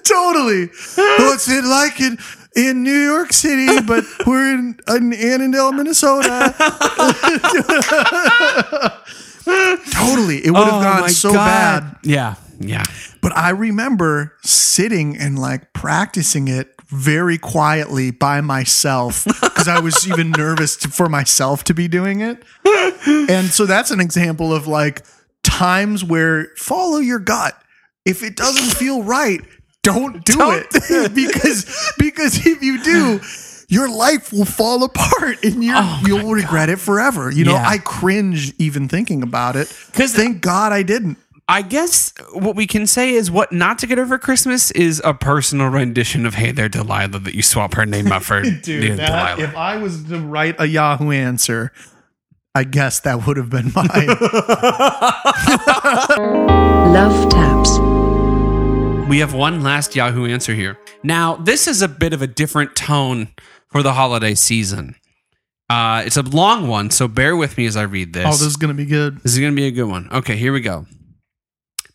totally. 0.04 0.66
What's 1.18 1.48
it 1.48 1.64
like 1.64 2.00
in 2.00 2.18
in 2.56 2.82
New 2.82 2.98
York 2.98 3.32
City? 3.32 3.80
But 3.86 4.04
we're 4.26 4.54
in, 4.54 4.78
in 4.88 5.12
Annandale, 5.12 5.72
Minnesota. 5.72 6.54
totally, 9.92 10.38
it 10.44 10.50
would 10.50 10.64
have 10.64 10.74
Oh 10.74 10.82
gone 11.00 11.08
so 11.10 11.32
God. 11.32 11.82
bad. 11.82 11.96
Yeah. 12.04 12.34
Yeah. 12.60 12.84
But 13.20 13.36
I 13.36 13.50
remember 13.50 14.36
sitting 14.42 15.16
and 15.18 15.38
like 15.38 15.72
practicing 15.72 16.48
it 16.48 16.73
very 16.94 17.38
quietly 17.38 18.10
by 18.10 18.40
myself 18.40 19.24
because 19.24 19.68
I 19.68 19.80
was 19.80 20.06
even 20.08 20.30
nervous 20.36 20.76
to, 20.78 20.88
for 20.88 21.08
myself 21.08 21.64
to 21.64 21.74
be 21.74 21.88
doing 21.88 22.20
it. 22.20 22.42
And 23.06 23.48
so 23.48 23.66
that's 23.66 23.90
an 23.90 24.00
example 24.00 24.54
of 24.54 24.66
like 24.66 25.02
times 25.42 26.04
where 26.04 26.46
follow 26.56 26.98
your 26.98 27.18
gut. 27.18 27.60
If 28.04 28.22
it 28.22 28.36
doesn't 28.36 28.76
feel 28.78 29.02
right, 29.02 29.40
don't 29.82 30.24
do 30.24 30.34
Don't 30.34 30.66
it 30.72 31.14
because 31.14 31.92
because 31.98 32.46
if 32.46 32.62
you 32.62 32.82
do, 32.82 33.20
your 33.68 33.88
life 33.88 34.32
will 34.32 34.44
fall 34.44 34.84
apart 34.84 35.42
and 35.42 35.64
you're, 35.64 35.74
Oh 35.76 36.02
you'll 36.06 36.30
regret 36.32 36.68
it 36.68 36.78
forever. 36.78 37.30
You 37.30 37.44
know, 37.44 37.52
Yeah. 37.54 37.66
I 37.68 37.78
cringe 37.78 38.52
even 38.58 38.88
thinking 38.88 39.22
about 39.22 39.56
it. 39.56 39.68
'Cause- 39.92 40.12
thank 40.14 40.40
God 40.42 40.72
I 40.72 40.82
didn't. 40.82 41.18
I 41.46 41.60
guess 41.60 42.12
what 42.32 42.56
we 42.56 42.66
can 42.66 42.86
say 42.86 43.12
is 43.12 43.30
what 43.30 43.52
not 43.52 43.78
to 43.80 43.86
get 43.86 43.98
over 43.98 44.16
Christmas 44.18 44.70
is 44.70 45.02
a 45.04 45.12
personal 45.12 45.68
rendition 45.68 46.24
of 46.24 46.34
Hey 46.34 46.52
There, 46.52 46.70
Delilah 46.70 47.18
that 47.18 47.34
you 47.34 47.42
swap 47.42 47.74
her 47.74 47.84
name 47.84 48.10
out 48.10 48.22
for 48.22 48.40
Dude, 48.42 48.62
Dude, 48.62 48.98
that, 48.98 49.36
Delilah. 49.36 49.50
if 49.50 49.56
I 49.56 49.76
was 49.76 50.04
to 50.04 50.18
write 50.20 50.56
a 50.58 50.66
Yahoo 50.66 51.10
answer, 51.10 51.70
I 52.54 52.64
guess 52.64 53.00
that 53.00 53.26
would 53.26 53.36
have 53.36 53.50
been 53.50 53.72
mine. 53.74 53.84
Love 56.94 57.28
taps. 57.28 57.78
We 59.08 59.18
have 59.18 59.34
one 59.34 59.62
last 59.62 59.94
Yahoo 59.94 60.24
answer 60.26 60.54
here. 60.54 60.78
Now, 61.02 61.36
this 61.36 61.66
is 61.66 61.82
a 61.82 61.88
bit 61.88 62.14
of 62.14 62.22
a 62.22 62.26
different 62.26 62.74
tone 62.74 63.28
for 63.68 63.82
the 63.82 63.92
holiday 63.92 64.34
season. 64.34 64.94
Uh, 65.68 66.04
it's 66.06 66.16
a 66.16 66.22
long 66.22 66.68
one, 66.68 66.88
so 66.90 67.06
bear 67.06 67.36
with 67.36 67.58
me 67.58 67.66
as 67.66 67.76
I 67.76 67.82
read 67.82 68.14
this. 68.14 68.24
oh, 68.26 68.30
this 68.30 68.40
is 68.42 68.56
gonna 68.56 68.72
be 68.72 68.86
good. 68.86 69.18
This 69.20 69.34
is 69.34 69.40
going 69.40 69.52
to 69.52 69.56
be 69.56 69.66
a 69.66 69.70
good 69.70 69.88
one. 69.88 70.08
Okay, 70.12 70.36
here 70.36 70.52
we 70.52 70.60
go. 70.60 70.86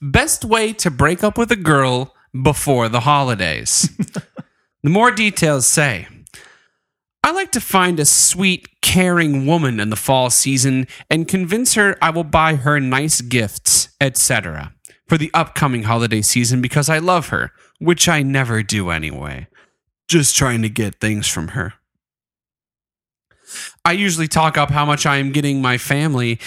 Best 0.01 0.45
way 0.45 0.71
to 0.73 0.89
break 0.89 1.23
up 1.23 1.37
with 1.37 1.51
a 1.51 1.57
girl 1.57 2.15
before 2.41 2.87
the 2.87 3.01
holidays. 3.01 3.89
the 4.83 4.89
more 4.89 5.11
details 5.11 5.65
say 5.67 6.07
I 7.21 7.31
like 7.31 7.51
to 7.51 7.61
find 7.61 7.99
a 7.99 8.05
sweet, 8.05 8.81
caring 8.81 9.45
woman 9.45 9.79
in 9.79 9.89
the 9.89 9.97
fall 9.97 10.29
season 10.29 10.87
and 11.09 11.27
convince 11.27 11.73
her 11.73 11.97
I 12.01 12.11
will 12.11 12.23
buy 12.23 12.55
her 12.55 12.79
nice 12.79 13.19
gifts, 13.19 13.89
etc., 13.99 14.73
for 15.07 15.17
the 15.17 15.31
upcoming 15.33 15.83
holiday 15.83 16.21
season 16.21 16.61
because 16.61 16.89
I 16.89 16.99
love 16.99 17.27
her, 17.27 17.51
which 17.79 18.07
I 18.07 18.23
never 18.23 18.63
do 18.63 18.89
anyway. 18.89 19.47
Just 20.07 20.35
trying 20.35 20.61
to 20.61 20.69
get 20.69 21.01
things 21.01 21.27
from 21.27 21.49
her. 21.49 21.73
I 23.83 23.91
usually 23.93 24.27
talk 24.27 24.57
up 24.57 24.69
how 24.69 24.85
much 24.85 25.05
I 25.05 25.17
am 25.17 25.31
getting 25.31 25.61
my 25.61 25.77
family 25.77 26.39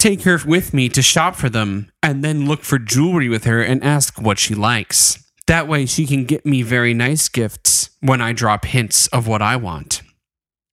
take 0.00 0.22
her 0.22 0.40
with 0.44 0.74
me 0.74 0.88
to 0.88 1.02
shop 1.02 1.36
for 1.36 1.48
them, 1.48 1.90
and 2.02 2.24
then 2.24 2.46
look 2.46 2.64
for 2.64 2.78
jewelry 2.78 3.28
with 3.28 3.44
her 3.44 3.62
and 3.62 3.84
ask 3.84 4.20
what 4.20 4.38
she 4.38 4.54
likes. 4.54 5.22
That 5.46 5.68
way, 5.68 5.86
she 5.86 6.06
can 6.06 6.24
get 6.24 6.46
me 6.46 6.62
very 6.62 6.94
nice 6.94 7.28
gifts 7.28 7.90
when 8.00 8.20
I 8.20 8.32
drop 8.32 8.64
hints 8.64 9.06
of 9.08 9.26
what 9.26 9.42
I 9.42 9.56
want. 9.56 10.02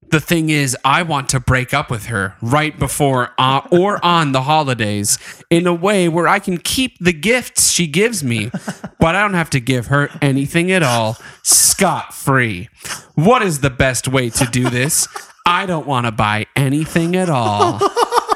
The 0.09 0.21
thing 0.21 0.49
is, 0.49 0.77
I 0.85 1.03
want 1.03 1.27
to 1.29 1.39
break 1.41 1.73
up 1.73 1.91
with 1.91 2.05
her 2.05 2.35
right 2.41 2.77
before 2.79 3.31
uh, 3.37 3.67
or 3.71 4.03
on 4.05 4.31
the 4.31 4.43
holidays 4.43 5.17
in 5.49 5.67
a 5.67 5.73
way 5.73 6.07
where 6.07 6.29
I 6.29 6.39
can 6.39 6.57
keep 6.57 6.97
the 6.99 7.11
gifts 7.11 7.71
she 7.71 7.87
gives 7.87 8.23
me, 8.23 8.49
but 8.99 9.15
I 9.15 9.21
don't 9.21 9.33
have 9.33 9.49
to 9.49 9.59
give 9.59 9.87
her 9.87 10.09
anything 10.21 10.71
at 10.71 10.81
all 10.81 11.17
scot 11.43 12.13
free. 12.13 12.69
What 13.15 13.41
is 13.41 13.59
the 13.59 13.69
best 13.69 14.07
way 14.07 14.29
to 14.29 14.45
do 14.45 14.69
this? 14.69 15.07
I 15.45 15.65
don't 15.65 15.87
want 15.87 16.05
to 16.05 16.11
buy 16.11 16.45
anything 16.55 17.15
at 17.17 17.29
all. 17.29 17.81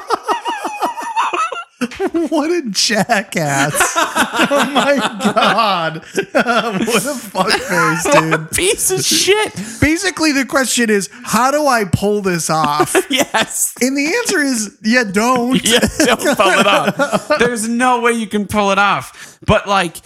What 2.32 2.50
a 2.50 2.62
jackass! 2.70 3.74
oh 3.96 4.70
my 4.74 4.96
god! 5.34 5.96
what 6.32 7.04
a 7.04 7.14
fuckface, 7.14 8.30
dude. 8.30 8.50
Piece 8.50 8.90
of 8.90 9.02
shit. 9.02 9.54
Basically, 9.80 10.32
the 10.32 10.44
question 10.44 10.90
is, 10.90 11.08
how 11.24 11.50
do 11.50 11.66
I 11.66 11.84
pull 11.84 12.22
this 12.22 12.50
off? 12.50 12.94
Yes. 13.10 13.74
And 13.80 13.96
the 13.96 14.06
answer 14.06 14.40
is, 14.40 14.78
yeah, 14.82 15.04
don't. 15.04 15.62
Yeah, 15.62 15.80
don't 15.98 16.36
pull 16.36 16.48
it 16.48 16.66
off. 16.66 17.38
There's 17.38 17.68
no 17.68 18.00
way 18.00 18.12
you 18.12 18.26
can 18.26 18.46
pull 18.46 18.70
it 18.70 18.78
off. 18.78 19.38
But 19.46 19.68
like 19.68 19.96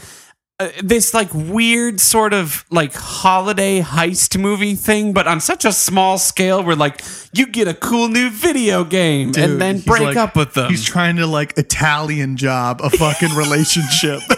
uh, 0.58 0.70
this 0.82 1.12
like 1.12 1.28
weird 1.34 2.00
sort 2.00 2.32
of 2.32 2.64
like 2.70 2.94
holiday 2.94 3.80
heist 3.80 4.40
movie 4.40 4.74
thing, 4.74 5.12
but 5.12 5.26
on 5.26 5.38
such 5.38 5.66
a 5.66 5.72
small 5.72 6.16
scale 6.16 6.62
where 6.64 6.74
like 6.76 7.02
you 7.34 7.46
get 7.46 7.68
a 7.68 7.74
cool 7.74 8.08
new 8.08 8.30
video 8.30 8.82
game 8.82 9.32
Dude, 9.32 9.44
and 9.44 9.60
then 9.60 9.80
break 9.80 10.02
like- 10.02 10.16
up 10.16 10.34
with 10.34 10.54
them. 10.54 10.70
He's 10.70 10.84
trying 10.84 11.16
to 11.16 11.26
like 11.26 11.58
Italian 11.58 12.38
job 12.38 12.80
a 12.82 12.88
fucking 12.88 13.34
relationship. 13.36 14.20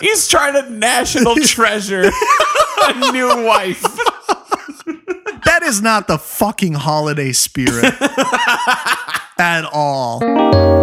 He's 0.00 0.28
trying 0.28 0.54
to 0.54 0.70
national 0.70 1.36
treasure 1.36 2.04
a 2.04 3.12
new 3.12 3.44
wife. 3.44 3.82
that 5.44 5.60
is 5.62 5.82
not 5.82 6.08
the 6.08 6.16
fucking 6.18 6.72
holiday 6.74 7.32
spirit 7.32 7.94
at 9.38 9.64
all. 9.72 10.20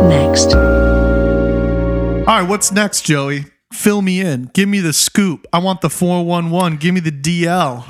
Next. 0.08 0.81
All 2.28 2.40
right, 2.40 2.48
what's 2.48 2.72
next, 2.72 3.02
Joey? 3.02 3.46
fill 3.72 4.02
me 4.02 4.20
in. 4.22 4.52
Give 4.54 4.68
me 4.68 4.80
the 4.82 4.94
scoop. 4.94 5.48
I 5.54 5.60
want 5.60 5.82
the 5.82 5.90
411. 5.90 6.78
Give 6.78 6.94
me 6.94 7.00
the 7.00 7.12
DL. 7.12 7.86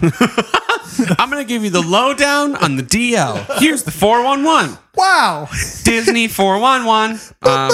I'm 1.19 1.29
going 1.29 1.43
to 1.43 1.47
give 1.47 1.63
you 1.63 1.69
the 1.71 1.81
lowdown 1.81 2.55
on 2.55 2.75
the 2.75 2.83
DL. 2.83 3.59
Here's 3.59 3.83
the 3.83 3.91
411. 3.91 4.77
wow. 4.95 5.47
Disney 5.83 6.27
411. 6.29 7.19
Um, 7.41 7.71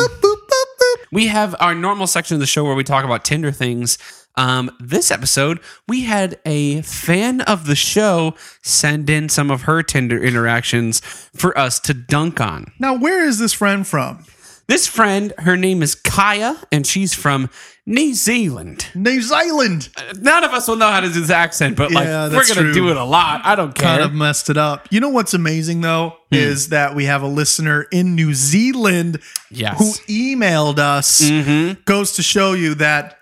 we 1.12 1.28
have 1.28 1.56
our 1.60 1.76
normal 1.76 2.08
section 2.08 2.36
of 2.36 2.40
the 2.40 2.48
show 2.48 2.64
where 2.64 2.76
we 2.76 2.84
talk 2.84 3.04
about 3.04 3.26
Tinder 3.26 3.52
things. 3.52 3.98
Um, 4.36 4.70
this 4.80 5.10
episode, 5.12 5.60
we 5.88 6.04
had 6.04 6.40
a 6.46 6.82
fan 6.84 7.42
of 7.42 7.66
the 7.66 7.76
show 7.76 8.36
send 8.62 9.10
in 9.10 9.30
some 9.30 9.50
of 9.52 9.64
her 9.64 9.82
Tinder 9.84 10.24
interactions 10.24 11.00
for 11.36 11.58
us 11.58 11.80
to 11.82 11.94
dunk 11.94 12.40
on. 12.40 12.72
Now, 12.80 12.96
where 12.96 13.26
is 13.26 13.40
this 13.40 13.52
friend 13.54 13.86
from? 13.86 14.26
This 14.68 14.86
friend, 14.86 15.34
her 15.38 15.56
name 15.56 15.82
is 15.82 15.96
Kaya, 15.96 16.58
and 16.74 16.86
she's 16.86 17.14
from 17.14 17.50
New 17.86 18.14
Zealand. 18.14 18.88
New 18.96 19.22
Zealand. 19.22 19.88
None 20.20 20.44
of 20.44 20.52
us 20.52 20.68
will 20.68 20.76
know 20.76 20.90
how 20.92 21.00
to 21.00 21.08
do 21.08 21.22
this 21.22 21.30
accent, 21.30 21.78
but 21.78 21.90
like 21.94 22.06
Yeah, 22.06 22.26
we're 22.28 22.46
gonna 22.46 22.62
true. 22.62 22.74
do 22.74 22.90
it 22.90 22.98
a 22.98 23.04
lot. 23.06 23.42
I 23.46 23.56
don't 23.56 23.74
care. 23.74 23.88
Kind 23.88 24.02
of 24.04 24.14
messed 24.14 24.50
it 24.50 24.58
up. 24.58 24.88
You 24.92 25.00
know 25.00 25.08
what's 25.08 25.34
amazing 25.34 25.80
though 25.80 26.18
is 26.32 26.68
that 26.70 26.96
we 26.96 27.06
have 27.06 27.22
a 27.22 27.28
listener 27.28 27.88
in 27.94 28.14
New 28.16 28.34
Zealand 28.34 29.20
yes. 29.50 29.78
who 29.80 29.94
emailed 30.14 30.80
us. 30.80 31.22
mm-hmm. 31.22 31.80
Goes 31.86 32.12
to 32.18 32.24
show 32.24 32.52
you 32.52 32.76
that 32.76 33.20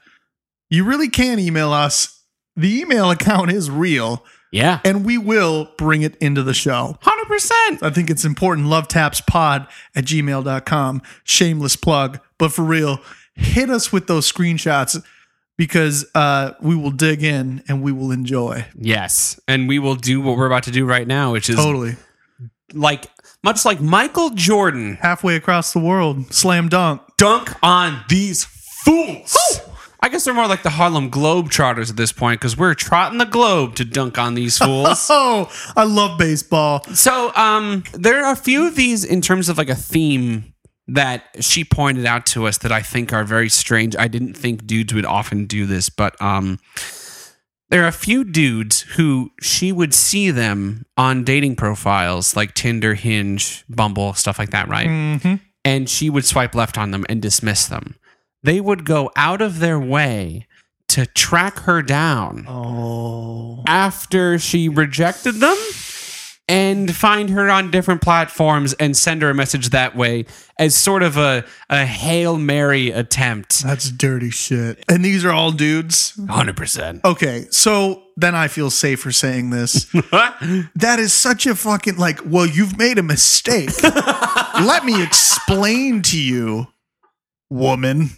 you 0.72 0.84
really 0.84 1.10
can 1.10 1.38
email 1.38 1.72
us. 1.72 2.24
The 2.56 2.80
email 2.80 3.12
account 3.12 3.52
is 3.52 3.70
real, 3.70 4.26
Yeah. 4.52 4.80
and 4.86 5.06
we 5.06 5.18
will 5.18 5.70
bring 5.78 6.02
it 6.02 6.16
into 6.18 6.42
the 6.44 6.54
show. 6.54 6.98
Hundred 7.02 7.26
percent. 7.28 7.84
I 7.84 7.90
think 7.90 8.10
it's 8.10 8.24
important. 8.26 8.68
Love 8.68 8.88
taps 8.88 9.22
pod 9.22 9.68
at 9.96 10.06
gmail.com. 10.06 11.02
Shameless 11.24 11.76
plug. 11.76 12.20
But 12.38 12.52
for 12.54 12.64
real, 12.64 13.00
hit 13.36 13.70
us 13.70 13.92
with 13.92 14.08
those 14.08 14.32
screenshots 14.32 15.04
because 15.58 16.06
uh, 16.16 16.52
we 16.62 16.76
will 16.76 16.92
dig 16.92 17.24
in 17.24 17.64
and 17.68 17.82
we 17.82 17.92
will 17.92 18.12
enjoy. 18.12 18.66
Yes, 18.78 19.40
and 19.48 19.68
we 19.68 19.80
will 19.80 19.96
do 19.96 20.22
what 20.22 20.38
we're 20.38 20.48
about 20.48 20.64
to 20.64 20.72
do 20.72 20.86
right 20.86 21.08
now, 21.08 21.32
which 21.34 21.50
is 21.50 21.56
Totally. 21.56 21.96
like 22.74 23.08
much 23.44 23.64
like 23.66 23.80
Michael 23.82 24.32
Jordan 24.32 24.98
Halfway 25.02 25.36
across 25.36 25.72
the 25.74 25.80
world. 25.80 26.34
Slam 26.34 26.68
dunk. 26.70 27.02
dunk 27.18 27.52
on 27.64 28.04
these 28.10 28.46
fools. 28.84 29.36
I 30.06 30.08
guess 30.10 30.24
they're 30.26 30.36
more 30.36 30.48
like 30.48 30.62
the 30.62 30.70
Harlem 30.70 31.10
Globetrotters 31.10 31.90
at 31.90 31.96
this 31.98 32.12
point 32.12 32.40
because 32.40 32.56
we're 32.56 32.76
trotting 32.76 33.18
the 33.18 33.26
globe 33.26 33.74
to 33.78 33.84
dunk 33.86 34.20
on 34.20 34.36
these 34.36 34.56
fools. 34.60 35.08
Oh, 35.10 35.52
I 35.76 35.84
love 35.86 36.20
baseball. 36.20 36.84
so, 36.94 37.34
um, 37.36 37.84
there 37.94 38.24
are 38.24 38.34
a 38.34 38.36
few 38.36 38.68
of 38.68 38.76
these 38.76 39.04
in 39.04 39.20
terms 39.22 39.50
of 39.50 39.58
like 39.58 39.68
a 39.70 39.74
theme 39.76 40.54
that 40.88 41.24
she 41.40 41.64
pointed 41.64 42.06
out 42.06 42.28
to 42.28 42.46
us 42.46 42.60
that 42.60 42.72
I 42.72 42.84
think 42.84 43.14
are 43.14 43.24
very 43.24 43.50
strange. 43.50 43.96
I 43.96 44.08
didn't 44.08 44.36
think 44.36 44.68
dudes 44.68 44.94
would 44.94 45.06
often 45.08 45.48
do 45.48 45.66
this, 45.66 45.90
but 45.90 46.20
um, 46.22 46.60
there 47.70 47.84
are 47.84 47.88
a 47.88 47.92
few 47.92 48.24
dudes 48.24 48.82
who 48.82 49.32
she 49.42 49.72
would 49.72 49.96
see 49.96 50.30
them 50.30 50.86
on 50.98 51.24
dating 51.24 51.56
profiles 51.56 52.36
like 52.36 52.54
Tinder, 52.54 52.94
Hinge, 52.94 53.64
Bumble, 53.68 54.14
stuff 54.14 54.38
like 54.38 54.52
that, 54.52 54.68
right? 54.68 54.88
Mhm. 54.88 55.40
and 55.64 55.90
she 55.90 56.12
would 56.12 56.26
swipe 56.26 56.54
left 56.54 56.78
on 56.78 56.92
them 56.92 57.06
and 57.10 57.24
dismiss 57.24 57.66
them. 57.66 57.96
They 58.46 58.62
would 58.62 58.86
go 58.86 59.12
out 59.16 59.42
of 59.42 59.60
their 59.60 59.80
way 59.80 60.46
to 60.90 61.06
track 61.08 61.60
her 61.62 61.82
down 61.82 62.46
Oh. 62.48 63.64
after 63.68 64.38
she 64.38 64.70
rejected 64.70 65.36
them 65.40 65.58
and 66.48 66.96
find 66.96 67.32
her 67.32 67.50
on 67.50 67.72
different 67.72 68.04
platforms 68.04 68.74
and 68.74 68.96
send 68.96 69.24
her 69.24 69.32
a 69.32 69.34
message 69.34 69.70
that 69.72 69.96
way 69.96 70.26
as 70.60 70.76
sort 70.76 71.02
of 71.02 71.18
a, 71.18 71.44
a 71.72 71.86
Hail 71.88 72.38
Mary 72.38 72.92
attempt. 72.92 73.64
That's 73.64 73.90
dirty 73.90 74.30
shit. 74.30 74.84
And 74.88 75.04
these 75.04 75.26
are 75.26 75.32
all 75.32 75.52
dudes. 75.52 76.14
100%. 76.18 77.04
Okay, 77.04 77.48
so 77.50 78.04
then 78.16 78.36
I 78.36 78.48
feel 78.48 78.70
safer 78.70 79.12
saying 79.12 79.50
this. 79.50 79.92
That 80.76 81.00
is 81.00 81.14
such 81.14 81.48
a 81.48 81.56
fucking 81.56 81.98
like, 81.98 82.20
well, 82.24 82.46
you've 82.46 82.78
made 82.78 83.00
a 83.00 83.04
mistake. 83.04 83.72
Let 83.84 84.86
me 84.86 85.02
explain 85.02 86.04
to 86.04 86.20
you, 86.22 86.68
woman, 87.50 88.10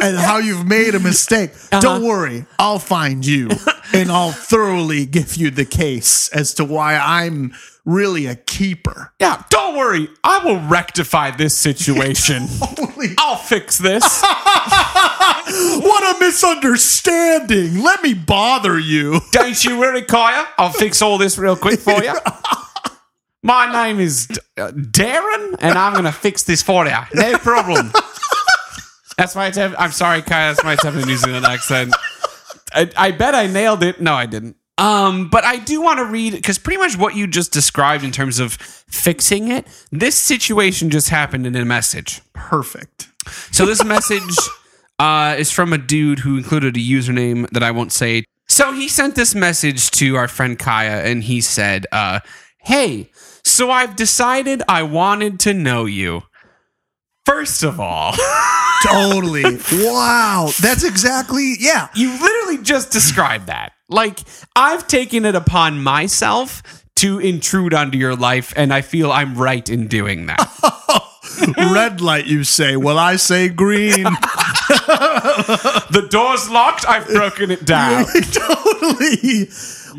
and 0.00 0.16
how 0.16 0.38
you've 0.38 0.66
made 0.66 0.94
a 0.94 1.00
mistake. 1.00 1.50
Don't 1.70 2.02
worry, 2.02 2.46
I'll 2.58 2.78
find 2.78 3.24
you 3.24 3.50
and 3.94 4.10
I'll 4.10 4.32
thoroughly 4.32 5.06
give 5.06 5.36
you 5.36 5.50
the 5.50 5.64
case 5.64 6.28
as 6.28 6.54
to 6.54 6.64
why 6.64 6.96
I'm 6.96 7.54
really 7.84 8.26
a 8.26 8.34
keeper. 8.34 9.12
yeah, 9.20 9.42
don't 9.50 9.76
worry. 9.76 10.08
I 10.22 10.44
will 10.44 10.60
rectify 10.60 11.30
this 11.32 11.54
situation. 11.56 12.46
Holy, 12.48 13.14
I'll 13.18 13.36
fix 13.36 13.78
this. 13.78 14.22
what 14.22 16.16
a 16.16 16.20
misunderstanding. 16.20 17.82
Let 17.82 18.02
me 18.02 18.14
bother 18.14 18.78
you. 18.78 19.20
Don't 19.32 19.62
you 19.64 19.78
worry, 19.78 20.02
Kaya. 20.02 20.46
I'll 20.56 20.70
fix 20.70 21.02
all 21.02 21.18
this 21.18 21.36
real 21.36 21.56
quick 21.56 21.80
for 21.80 22.02
you. 22.02 22.14
My 23.42 23.70
name 23.70 24.00
is 24.00 24.28
uh, 24.56 24.70
Darren, 24.70 25.56
and 25.58 25.76
I'm 25.76 25.92
going 25.92 26.06
to 26.06 26.12
fix 26.12 26.44
this 26.44 26.62
for 26.62 26.86
you. 26.86 26.96
No 27.12 27.36
problem. 27.36 27.92
That's 29.16 29.36
my 29.36 29.46
attempt. 29.46 29.76
I'm 29.78 29.92
sorry, 29.92 30.22
Kaya. 30.22 30.50
That's 30.54 30.64
my 30.64 30.72
attempt 30.74 30.98
at 30.98 31.06
New 31.06 31.16
Zealand 31.16 31.46
accent. 31.46 31.94
I, 32.72 32.90
I 32.96 33.10
bet 33.12 33.34
I 33.34 33.46
nailed 33.46 33.82
it. 33.82 34.00
No, 34.00 34.14
I 34.14 34.26
didn't. 34.26 34.56
Um, 34.76 35.28
but 35.28 35.44
I 35.44 35.56
do 35.58 35.80
want 35.80 35.98
to 35.98 36.04
read 36.04 36.32
because 36.32 36.58
pretty 36.58 36.78
much 36.78 36.96
what 36.96 37.14
you 37.14 37.28
just 37.28 37.52
described 37.52 38.02
in 38.02 38.10
terms 38.10 38.40
of 38.40 38.54
fixing 38.54 39.48
it, 39.48 39.66
this 39.92 40.16
situation 40.16 40.90
just 40.90 41.10
happened 41.10 41.46
in 41.46 41.54
a 41.54 41.64
message. 41.64 42.22
Perfect. 42.32 43.08
So 43.52 43.66
this 43.66 43.84
message 43.86 44.36
uh, 44.98 45.36
is 45.38 45.52
from 45.52 45.72
a 45.72 45.78
dude 45.78 46.20
who 46.20 46.36
included 46.36 46.76
a 46.76 46.80
username 46.80 47.48
that 47.50 47.62
I 47.62 47.70
won't 47.70 47.92
say. 47.92 48.24
So 48.48 48.72
he 48.72 48.88
sent 48.88 49.14
this 49.14 49.34
message 49.34 49.90
to 49.92 50.16
our 50.16 50.28
friend 50.28 50.58
Kaya, 50.58 51.02
and 51.04 51.22
he 51.22 51.40
said, 51.40 51.86
uh, 51.92 52.20
"Hey, 52.58 53.10
so 53.44 53.70
I've 53.70 53.94
decided 53.94 54.62
I 54.68 54.82
wanted 54.82 55.38
to 55.40 55.54
know 55.54 55.84
you. 55.84 56.24
First 57.26 57.62
of 57.62 57.80
all, 57.80 58.14
Totally. 58.86 59.58
wow. 59.72 60.50
That's 60.60 60.84
exactly, 60.84 61.54
yeah. 61.58 61.88
you 61.94 62.12
literally 62.20 62.62
just 62.62 62.90
described 62.90 63.46
that. 63.46 63.72
Like 63.88 64.18
I've 64.54 64.86
taken 64.86 65.24
it 65.24 65.34
upon 65.34 65.82
myself." 65.82 66.62
To 66.98 67.18
intrude 67.18 67.74
onto 67.74 67.98
your 67.98 68.14
life, 68.14 68.52
and 68.56 68.72
I 68.72 68.80
feel 68.80 69.10
I'm 69.10 69.34
right 69.34 69.68
in 69.68 69.88
doing 69.88 70.26
that. 70.26 70.38
Red 71.58 72.00
light, 72.00 72.26
you 72.26 72.44
say. 72.44 72.76
Well, 72.76 72.98
I 73.00 73.16
say 73.16 73.48
green. 73.48 74.04
the 75.90 76.06
door's 76.08 76.48
locked. 76.48 76.86
I've 76.88 77.06
broken 77.08 77.50
it 77.50 77.64
down. 77.66 78.04
totally. 78.04 79.48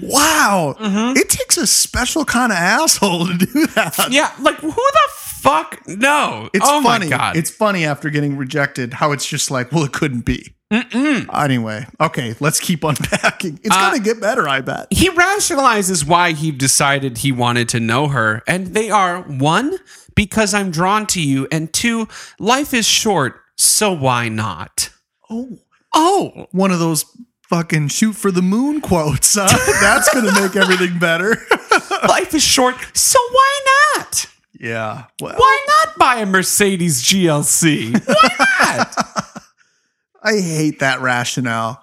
Wow. 0.01 0.75
Mm-hmm. 0.79 1.17
It 1.17 1.29
takes 1.29 1.57
a 1.57 1.67
special 1.67 2.23
kind 2.25 2.51
of 2.53 2.57
asshole 2.57 3.27
to 3.27 3.33
do 3.37 3.67
that. 3.67 4.07
Yeah, 4.09 4.31
like 4.39 4.55
who 4.57 4.71
the 4.71 5.09
fuck? 5.45 5.87
No. 5.87 6.49
It's 6.53 6.65
oh 6.67 6.81
funny. 6.83 7.05
my 7.09 7.17
god. 7.17 7.37
It's 7.37 7.49
funny 7.49 7.85
after 7.85 8.09
getting 8.09 8.35
rejected 8.37 8.93
how 8.93 9.11
it's 9.11 9.25
just 9.25 9.49
like, 9.51 9.71
well, 9.71 9.83
it 9.83 9.93
couldn't 9.93 10.25
be. 10.25 10.53
Anyway, 10.71 11.85
okay, 12.01 12.35
let's 12.39 12.59
keep 12.59 12.83
unpacking. 12.83 13.59
It's 13.63 13.75
Uh, 13.75 13.89
going 13.91 14.01
to 14.01 14.03
get 14.03 14.19
better, 14.21 14.47
I 14.49 14.61
bet. 14.61 14.87
he 14.91 15.09
rationalizes 15.09 16.05
why 16.05 16.31
he 16.33 16.51
decided 16.51 17.19
he 17.19 17.31
wanted 17.31 17.69
to 17.69 17.79
know 17.79 18.07
her, 18.09 18.41
and 18.47 18.67
they 18.73 18.89
are 18.89 19.21
one 19.21 19.77
because 20.15 20.53
I'm 20.53 20.71
drawn 20.71 21.05
to 21.07 21.21
you, 21.21 21.47
and 21.51 21.71
two, 21.71 22.07
life 22.39 22.73
is 22.73 22.85
short, 22.87 23.39
so 23.55 23.91
why 23.95 24.27
not? 24.29 24.89
Oh, 25.29 25.59
Oh, 25.97 26.47
one 26.51 26.71
of 26.71 26.79
those 26.79 27.05
fucking 27.49 27.87
shoot 27.87 28.13
for 28.13 28.29
the 28.29 28.41
moon 28.41 28.81
quotes. 28.81 29.35
Huh? 29.39 29.47
That's 29.81 30.13
going 30.13 30.25
to 30.25 30.41
make 30.41 30.57
everything 30.57 30.99
better. 30.99 31.37
life 32.09 32.33
is 32.33 32.43
short, 32.43 32.75
so 32.93 33.17
why 33.31 33.61
not? 33.97 34.25
Yeah. 34.65 35.05
Well, 35.21 35.35
Why 35.35 35.65
not 35.67 35.97
buy 35.97 36.15
a 36.21 36.25
Mercedes 36.25 37.03
GLC? 37.03 37.93
Why 38.05 38.75
not? 38.77 38.95
I 40.23 40.33
hate 40.39 40.79
that 40.79 41.01
rationale. 41.01 41.81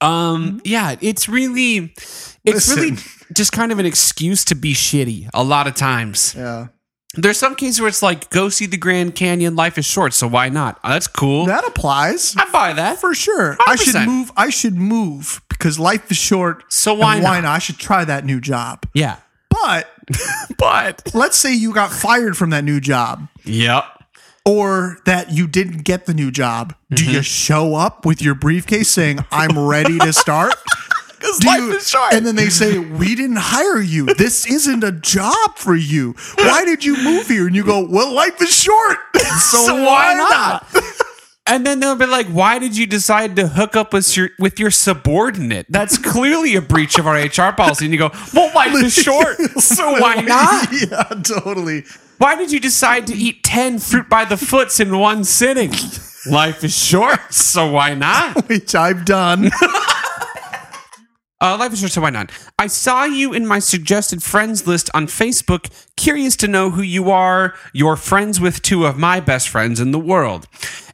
Um, 0.00 0.60
yeah, 0.64 0.96
it's 1.00 1.28
really, 1.28 1.94
it's 2.44 2.68
Listen. 2.68 2.76
really 2.82 2.96
just 3.34 3.52
kind 3.52 3.70
of 3.70 3.78
an 3.78 3.86
excuse 3.86 4.44
to 4.46 4.54
be 4.56 4.74
shitty 4.74 5.28
a 5.32 5.44
lot 5.44 5.66
of 5.68 5.74
times. 5.74 6.34
Yeah. 6.36 6.68
There's 7.14 7.36
some 7.36 7.54
cases 7.54 7.78
where 7.78 7.88
it's 7.88 8.02
like, 8.02 8.30
go 8.30 8.48
see 8.48 8.64
the 8.66 8.78
Grand 8.78 9.14
Canyon. 9.14 9.54
Life 9.54 9.76
is 9.76 9.84
short, 9.84 10.14
so 10.14 10.26
why 10.26 10.48
not? 10.48 10.80
Oh, 10.82 10.88
that's 10.88 11.06
cool. 11.06 11.44
That 11.44 11.64
applies. 11.66 12.34
I 12.36 12.50
buy 12.50 12.72
that. 12.72 12.98
For 13.00 13.14
sure. 13.14 13.56
I 13.66 13.76
should 13.76 14.06
move. 14.08 14.32
I 14.34 14.48
should 14.48 14.74
move 14.76 15.42
because 15.50 15.78
life 15.78 16.10
is 16.10 16.16
short. 16.16 16.64
So 16.72 16.94
why 16.94 17.16
why 17.20 17.34
not? 17.34 17.42
not? 17.42 17.56
I 17.56 17.58
should 17.58 17.76
try 17.78 18.04
that 18.06 18.24
new 18.24 18.40
job. 18.40 18.86
Yeah, 18.94 19.18
But 19.50 19.91
but 20.58 21.10
let's 21.14 21.36
say 21.36 21.52
you 21.54 21.72
got 21.72 21.90
fired 21.92 22.36
from 22.36 22.50
that 22.50 22.64
new 22.64 22.80
job 22.80 23.28
yep. 23.44 23.84
or 24.44 24.98
that 25.06 25.30
you 25.32 25.46
didn't 25.46 25.84
get 25.84 26.06
the 26.06 26.14
new 26.14 26.30
job. 26.30 26.74
Do 26.90 27.02
Mm-hmm. 27.04 27.12
you 27.14 27.22
show 27.22 27.74
up 27.74 28.04
with 28.04 28.20
your 28.20 28.34
briefcase 28.34 28.90
saying, 28.90 29.24
I'm 29.30 29.58
ready 29.58 29.98
to 29.98 30.12
start? 30.12 30.54
Because 31.22 31.44
life 31.44 31.60
you- 31.60 31.76
is 31.76 31.88
short. 31.88 32.14
And 32.14 32.26
then 32.26 32.34
they 32.34 32.48
say, 32.48 32.80
We 32.80 33.14
didn't 33.14 33.36
hire 33.38 33.80
you. 33.80 34.06
This 34.12 34.44
isn't 34.44 34.82
a 34.82 34.90
job 34.90 35.54
for 35.56 35.76
you. 35.76 36.16
Why 36.36 36.64
did 36.64 36.84
you 36.84 36.96
move 37.00 37.28
here? 37.28 37.46
And 37.46 37.54
you 37.54 37.64
go, 37.64 37.86
Well, 37.88 38.12
life 38.12 38.42
is 38.42 38.52
short. 38.52 38.98
So, 39.38 39.64
So 39.66 39.74
why 39.76 39.84
why 39.84 40.14
not? 40.14 40.74
not? 40.74 40.82
And 41.44 41.66
then 41.66 41.80
they'll 41.80 41.96
be 41.96 42.06
like, 42.06 42.28
"Why 42.28 42.58
did 42.60 42.76
you 42.76 42.86
decide 42.86 43.34
to 43.36 43.48
hook 43.48 43.74
up 43.74 43.92
with 43.92 44.16
your 44.16 44.30
with 44.38 44.60
your 44.60 44.70
subordinate? 44.70 45.66
That's 45.68 45.98
clearly 45.98 46.54
a 46.54 46.62
breach 46.62 46.98
of 46.98 47.06
our 47.06 47.16
HR 47.16 47.52
policy." 47.52 47.86
And 47.86 47.92
you 47.92 47.98
go, 47.98 48.10
"Well, 48.32 48.52
life 48.54 48.74
is 48.82 48.94
short, 49.08 49.36
so 49.58 50.00
why 50.00 50.14
not? 50.22 50.68
yeah, 50.72 51.02
totally. 51.22 51.84
Why 52.18 52.36
did 52.36 52.52
you 52.52 52.60
decide 52.60 53.08
to 53.08 53.14
eat 53.14 53.42
ten 53.42 53.80
fruit 53.80 54.08
by 54.08 54.24
the 54.24 54.36
foots 54.36 54.78
in 54.78 54.96
one 54.98 55.24
sitting? 55.24 55.72
Life 56.30 56.62
is 56.62 56.76
short, 56.78 57.34
so 57.34 57.72
why 57.72 57.94
not?" 57.94 58.46
Which 58.48 58.74
I've 58.76 59.04
done. 59.04 59.50
Uh, 61.40 61.56
life 61.58 61.72
is 61.72 61.80
short, 61.80 61.90
so 61.90 62.00
why 62.00 62.10
not? 62.10 62.30
I 62.56 62.68
saw 62.68 63.02
you 63.02 63.32
in 63.32 63.44
my 63.48 63.58
suggested 63.58 64.22
friends 64.22 64.64
list 64.64 64.88
on 64.94 65.08
Facebook. 65.08 65.68
Curious 65.96 66.36
to 66.36 66.46
know 66.46 66.70
who 66.70 66.82
you 66.82 67.10
are. 67.10 67.54
You're 67.72 67.96
friends 67.96 68.40
with 68.40 68.62
two 68.62 68.86
of 68.86 68.96
my 68.96 69.18
best 69.18 69.48
friends 69.48 69.80
in 69.80 69.90
the 69.90 69.98
world. 69.98 70.46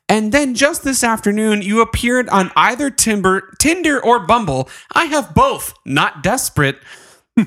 And 0.08 0.32
then 0.32 0.54
just 0.54 0.84
this 0.84 1.04
afternoon, 1.04 1.62
you 1.62 1.80
appeared 1.80 2.28
on 2.30 2.50
either 2.56 2.90
Timber, 2.90 3.52
Tinder 3.58 4.02
or 4.02 4.20
Bumble. 4.20 4.68
I 4.94 5.04
have 5.06 5.34
both. 5.34 5.74
Not 5.84 6.22
desperate. 6.22 6.78
yeah, 7.36 7.44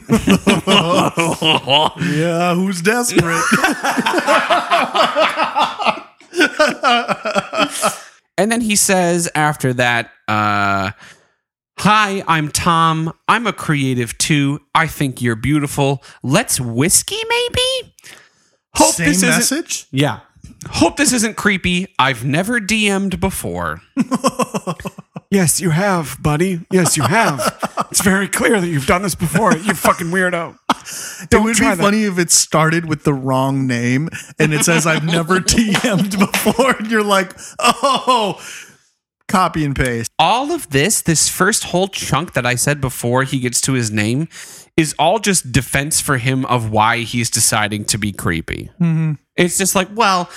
who's 2.55 2.81
desperate? 2.81 3.43
And 8.41 8.51
then 8.51 8.61
he 8.61 8.75
says 8.75 9.29
after 9.35 9.71
that, 9.73 10.09
uh, 10.27 10.91
Hi, 11.77 12.23
I'm 12.27 12.49
Tom. 12.49 13.13
I'm 13.27 13.45
a 13.45 13.53
creative 13.53 14.17
too. 14.17 14.61
I 14.73 14.87
think 14.87 15.21
you're 15.21 15.35
beautiful. 15.35 16.03
Let's 16.23 16.59
whiskey, 16.59 17.19
maybe? 17.27 17.93
Hope 18.75 18.95
Same 18.95 19.07
this 19.07 19.21
message? 19.21 19.87
Yeah. 19.91 20.21
Hope 20.67 20.97
this 20.97 21.11
isn't 21.13 21.37
creepy. 21.37 21.87
I've 21.97 22.23
never 22.23 22.59
DM'd 22.59 23.19
before. 23.19 23.81
Yes, 25.31 25.61
you 25.61 25.69
have, 25.69 26.17
buddy. 26.21 26.59
Yes, 26.71 26.97
you 26.97 27.03
have. 27.03 27.39
it's 27.89 28.01
very 28.01 28.27
clear 28.27 28.59
that 28.59 28.67
you've 28.67 28.85
done 28.85 29.01
this 29.01 29.15
before. 29.15 29.55
You 29.55 29.73
fucking 29.73 30.07
weirdo. 30.07 30.57
it 31.31 31.41
would 31.41 31.53
be 31.53 31.53
try 31.53 31.73
that. 31.73 31.81
funny 31.81 32.03
if 32.03 32.19
it 32.19 32.31
started 32.31 32.85
with 32.85 33.05
the 33.05 33.13
wrong 33.13 33.65
name 33.65 34.09
and 34.37 34.53
it 34.53 34.65
says 34.65 34.85
I've 34.85 35.05
never 35.05 35.39
DM'd 35.39 36.19
before, 36.19 36.75
and 36.75 36.91
you're 36.91 37.01
like, 37.01 37.31
oh, 37.59 38.41
copy 39.29 39.63
and 39.63 39.73
paste. 39.73 40.11
All 40.19 40.51
of 40.51 40.69
this, 40.71 41.01
this 41.01 41.29
first 41.29 41.63
whole 41.63 41.87
chunk 41.87 42.33
that 42.33 42.45
I 42.45 42.55
said 42.55 42.81
before 42.81 43.23
he 43.23 43.39
gets 43.39 43.61
to 43.61 43.71
his 43.71 43.89
name, 43.89 44.27
is 44.75 44.93
all 44.99 45.19
just 45.19 45.53
defense 45.53 46.01
for 46.01 46.17
him 46.17 46.45
of 46.47 46.71
why 46.71 46.99
he's 46.99 47.29
deciding 47.29 47.85
to 47.85 47.97
be 47.97 48.11
creepy. 48.11 48.69
Mm-hmm. 48.81 49.13
It's 49.41 49.57
just 49.57 49.75
like, 49.75 49.89
well, 49.93 50.29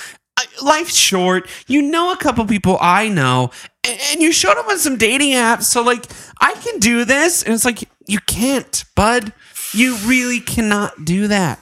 life's 0.63 0.97
short. 0.97 1.49
You 1.67 1.83
know 1.83 2.13
a 2.13 2.17
couple 2.17 2.45
people 2.47 2.79
I 2.81 3.09
know, 3.09 3.51
and 3.85 4.21
you 4.21 4.33
showed 4.33 4.57
up 4.57 4.69
on 4.69 4.79
some 4.79 4.97
dating 4.97 5.33
apps, 5.33 5.65
so 5.65 5.83
like 5.83 6.07
I 6.41 6.55
can 6.55 6.79
do 6.79 7.05
this, 7.05 7.43
and 7.43 7.55
it's 7.55 7.65
like 7.65 7.89
you 8.07 8.19
can't, 8.27 8.85
bud. 8.97 9.33
You 9.73 9.97
really 10.07 10.41
cannot 10.41 11.05
do 11.05 11.29
that. 11.29 11.59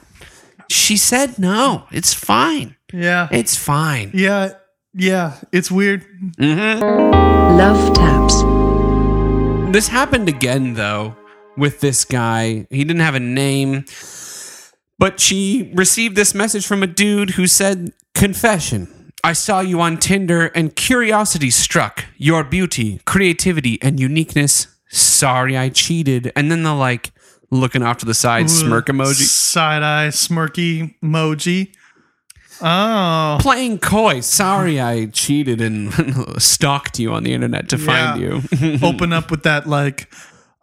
She 0.69 0.97
said 0.97 1.39
no. 1.39 1.85
It's 1.91 2.13
fine. 2.13 2.75
Yeah. 2.93 3.27
It's 3.31 3.55
fine. 3.55 4.11
Yeah. 4.13 4.53
Yeah. 4.93 5.37
It's 5.51 5.71
weird. 5.71 6.05
Mm-hmm. 6.37 6.81
Love 7.57 7.93
taps. 7.95 9.73
This 9.73 9.87
happened 9.87 10.29
again, 10.29 10.75
though, 10.75 11.15
with 11.57 11.79
this 11.79 12.05
guy. 12.05 12.67
He 12.69 12.83
didn't 12.83 13.01
have 13.01 13.15
a 13.15 13.19
name, 13.19 13.85
but 14.99 15.19
she 15.19 15.71
received 15.73 16.15
this 16.15 16.33
message 16.33 16.65
from 16.65 16.83
a 16.83 16.87
dude 16.87 17.31
who 17.31 17.47
said, 17.47 17.93
Confession. 18.13 19.11
I 19.23 19.33
saw 19.33 19.61
you 19.61 19.79
on 19.79 19.97
Tinder 19.97 20.47
and 20.47 20.75
curiosity 20.75 21.49
struck. 21.49 22.05
Your 22.17 22.43
beauty, 22.43 22.99
creativity, 23.05 23.81
and 23.81 23.99
uniqueness. 23.99 24.67
Sorry 24.89 25.57
I 25.57 25.69
cheated. 25.69 26.31
And 26.35 26.51
then 26.51 26.63
the 26.63 26.73
like 26.73 27.11
looking 27.49 27.83
off 27.83 27.97
to 27.99 28.05
the 28.05 28.13
side 28.13 28.49
smirk 28.49 28.87
emoji. 28.87 29.23
Side 29.23 29.81
eye 29.81 30.09
smirky 30.09 30.95
emoji. 31.01 31.73
Oh. 32.61 33.37
Playing 33.41 33.79
coy. 33.79 34.19
Sorry 34.19 34.79
I 34.79 35.07
cheated 35.07 35.61
and 35.61 35.93
stalked 36.41 36.99
you 36.99 37.11
on 37.13 37.23
the 37.23 37.33
internet 37.33 37.69
to 37.69 37.77
find 37.77 38.21
you. 38.21 38.41
Open 38.83 39.13
up 39.13 39.31
with 39.31 39.43
that, 39.43 39.67
like, 39.67 40.13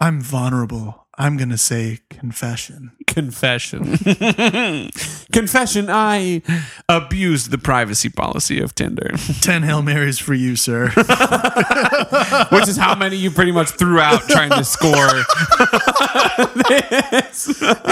I'm 0.00 0.20
vulnerable. 0.20 1.06
I'm 1.20 1.36
going 1.36 1.50
to 1.50 1.58
say 1.58 1.98
confession. 2.08 2.92
Confession. 3.06 3.82
Confession, 5.32 5.90
I 5.90 6.40
abused 6.88 7.50
the 7.50 7.58
privacy 7.58 8.08
policy 8.08 8.58
of 8.58 8.74
Tinder, 8.74 9.10
10 9.42 9.62
Hail 9.64 9.82
Marys 9.82 10.18
for 10.18 10.32
you, 10.32 10.56
sir. 10.56 10.88
which 12.50 12.68
is 12.68 12.78
how 12.78 12.94
many 12.94 13.16
you 13.16 13.30
pretty 13.30 13.52
much 13.52 13.68
threw 13.68 14.00
out 14.00 14.22
trying 14.30 14.48
to 14.48 14.64
score. 14.64 14.94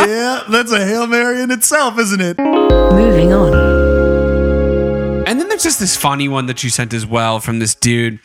yeah, 0.07 0.45
that's 0.49 0.73
a 0.73 0.87
Hail 0.87 1.07
Mary 1.07 1.43
in 1.43 1.51
itself, 1.51 1.99
isn't 1.99 2.23
it? 2.23 2.39
Moving 2.39 3.35
on. 3.35 3.53
And 5.29 5.39
then 5.39 5.51
there's 5.51 5.65
just 5.65 5.81
this 5.81 5.99
funny 5.99 6.29
one 6.29 6.47
that 6.47 6.65
you 6.65 6.71
sent 6.71 6.95
as 6.95 7.05
well 7.05 7.41
from 7.41 7.59
this 7.59 7.75
dude. 7.75 8.21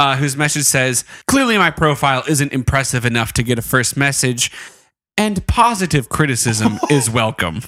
Uh, 0.00 0.16
whose 0.16 0.34
message 0.34 0.62
says, 0.64 1.04
Clearly, 1.28 1.58
my 1.58 1.70
profile 1.70 2.24
isn't 2.26 2.54
impressive 2.54 3.04
enough 3.04 3.34
to 3.34 3.42
get 3.42 3.58
a 3.58 3.62
first 3.62 3.98
message, 3.98 4.50
and 5.18 5.46
positive 5.46 6.08
criticism 6.08 6.78
is 6.90 7.10
welcome. 7.10 7.60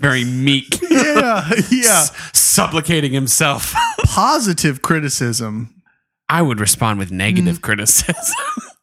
Very 0.00 0.24
meek, 0.24 0.78
Yeah, 0.90 1.50
yeah. 1.70 2.04
supplicating 2.34 3.12
himself. 3.12 3.74
Positive 4.04 4.82
criticism. 4.82 5.74
I 6.28 6.42
would 6.42 6.60
respond 6.60 6.98
with 6.98 7.10
negative 7.10 7.62
criticism. 7.62 8.14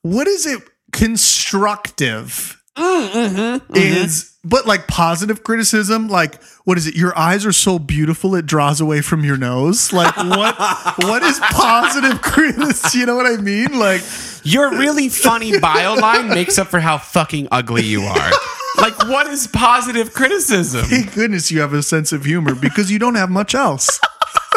What 0.02 0.28
is 0.28 0.46
it? 0.48 0.62
Constructive 0.92 2.62
Mm-hmm. 2.78 3.74
Mm-hmm. 3.74 3.76
is, 3.76 4.38
but 4.44 4.66
like 4.66 4.88
positive 4.88 5.44
criticism, 5.44 6.10
like 6.10 6.42
what 6.66 6.78
is 6.78 6.88
it? 6.88 6.96
Your 6.96 7.18
eyes 7.18 7.46
are 7.46 7.54
so 7.54 7.80
beautiful 7.80 8.36
it 8.36 8.46
draws 8.46 8.82
away 8.82 9.02
from 9.02 9.24
your 9.24 9.38
nose. 9.38 9.94
Like 9.94 10.16
what? 10.18 10.58
what 11.00 11.24
is 11.24 11.40
positive 11.40 12.22
criticism? 12.24 13.00
You 13.00 13.06
know 13.06 13.16
what 13.16 13.26
I 13.28 13.38
mean? 13.42 13.80
Like 13.80 14.02
Your 14.44 14.72
really 14.72 15.10
funny 15.10 15.58
bio 15.60 15.94
line 15.96 16.28
makes 16.30 16.58
up 16.58 16.68
for 16.68 16.80
how 16.80 16.98
fucking 16.98 17.48
ugly 17.52 17.84
you 17.84 18.02
are. 18.02 18.32
Like, 18.78 18.98
what 19.08 19.28
is 19.28 19.48
positive 19.48 20.14
criticism? 20.14 20.84
thank 20.86 21.14
goodness 21.14 21.50
you 21.52 21.62
have 21.62 21.74
a 21.74 21.82
sense 21.82 22.12
of 22.12 22.26
humor 22.26 22.56
because 22.56 22.92
you 22.92 23.00
don't 23.00 23.16
have 23.16 23.30
much 23.30 23.56
else. 23.56 24.00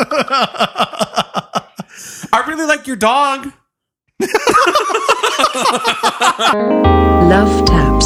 I 2.30 2.44
really 2.46 2.66
like 2.66 2.86
your 2.86 2.96
dog. 2.96 3.52
Love 7.30 7.64
taps. 7.66 7.97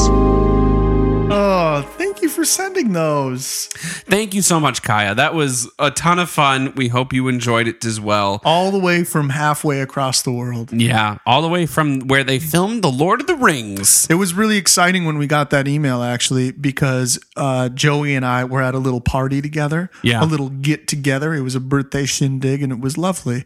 Oh, 1.65 1.81
thank 1.97 2.23
you 2.23 2.29
for 2.29 2.45
sending 2.45 2.93
those. 2.93 3.67
Thank 4.09 4.35
you 4.35 4.43
so 4.43 4.59
much, 4.59 4.83
Kaya. 4.83 5.15
That 5.15 5.33
was 5.33 5.71
a 5.79 5.93
ton 5.93 6.19
of 6.19 6.29
fun. 6.29 6.73
We 6.75 6.89
hope 6.89 7.13
you 7.13 7.29
enjoyed 7.29 7.69
it 7.69 7.85
as 7.85 8.01
well. 8.01 8.41
All 8.45 8.73
the 8.73 8.81
way 8.81 9.05
from 9.05 9.29
halfway 9.31 9.81
across 9.81 10.23
the 10.23 10.33
world. 10.33 10.73
Yeah, 10.73 11.19
all 11.25 11.41
the 11.41 11.49
way 11.49 11.67
from 11.67 12.01
where 12.09 12.25
they 12.25 12.41
filmed 12.41 12.83
The 12.83 12.91
Lord 12.91 13.21
of 13.21 13.29
the 13.29 13.37
Rings. 13.37 14.09
It 14.11 14.15
was 14.15 14.35
really 14.35 14.57
exciting 14.57 15.05
when 15.05 15.19
we 15.19 15.29
got 15.29 15.51
that 15.51 15.69
email, 15.69 16.03
actually, 16.03 16.51
because 16.51 17.21
uh, 17.37 17.69
Joey 17.69 18.17
and 18.17 18.27
I 18.27 18.43
were 18.45 18.61
at 18.61 18.75
a 18.75 18.79
little 18.79 19.01
party 19.01 19.41
together, 19.41 19.89
Yeah. 20.03 20.25
a 20.25 20.27
little 20.27 20.49
get 20.49 20.89
together. 20.89 21.33
It 21.33 21.43
was 21.43 21.55
a 21.55 21.61
birthday 21.61 22.07
shindig, 22.07 22.61
and 22.65 22.73
it 22.73 22.81
was 22.81 22.99
lovely. 22.99 23.45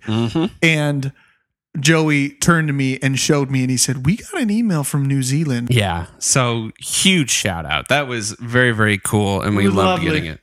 And 0.62 1.12
Joey 1.80 2.30
turned 2.30 2.68
to 2.68 2.72
me 2.74 2.98
and 3.02 3.18
showed 3.18 3.50
me, 3.50 3.60
and 3.62 3.70
he 3.70 3.76
said, 3.76 4.06
"We 4.06 4.16
got 4.16 4.40
an 4.40 4.50
email 4.50 4.84
from 4.84 5.04
New 5.06 5.22
Zealand." 5.22 5.68
Yeah, 5.70 6.06
so 6.18 6.70
huge 6.78 7.30
shout 7.30 7.66
out. 7.66 7.88
That 7.88 8.06
was 8.08 8.32
very, 8.40 8.72
very 8.72 8.98
cool, 8.98 9.40
and 9.42 9.56
we 9.56 9.66
It 9.66 9.70
loved 9.72 10.02
lovely. 10.02 10.04
getting 10.20 10.24
it. 10.26 10.40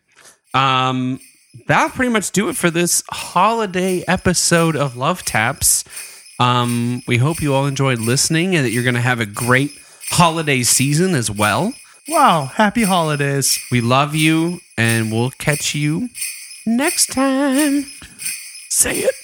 Um, 0.53 1.19
that'll 1.67 1.89
pretty 1.89 2.11
much 2.11 2.31
do 2.31 2.49
it 2.49 2.55
for 2.57 2.69
this 2.69 3.03
holiday 3.11 4.03
episode 4.07 4.75
of 4.75 4.95
Love 4.95 5.23
Taps. 5.23 5.83
Um, 6.39 7.01
we 7.07 7.17
hope 7.17 7.41
you 7.41 7.53
all 7.53 7.65
enjoyed 7.67 7.99
listening 7.99 8.55
and 8.55 8.65
that 8.65 8.71
you're 8.71 8.83
going 8.83 8.95
to 8.95 9.01
have 9.01 9.19
a 9.19 9.25
great 9.25 9.71
holiday 10.11 10.63
season 10.63 11.15
as 11.15 11.29
well. 11.31 11.73
Wow! 12.07 12.45
Happy 12.45 12.83
holidays. 12.83 13.57
We 13.71 13.79
love 13.81 14.13
you, 14.15 14.59
and 14.77 15.11
we'll 15.11 15.31
catch 15.31 15.73
you 15.73 16.09
next 16.65 17.07
time. 17.13 17.85
Say 18.69 18.99
it. 18.99 19.15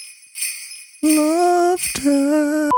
Time. 1.01 2.69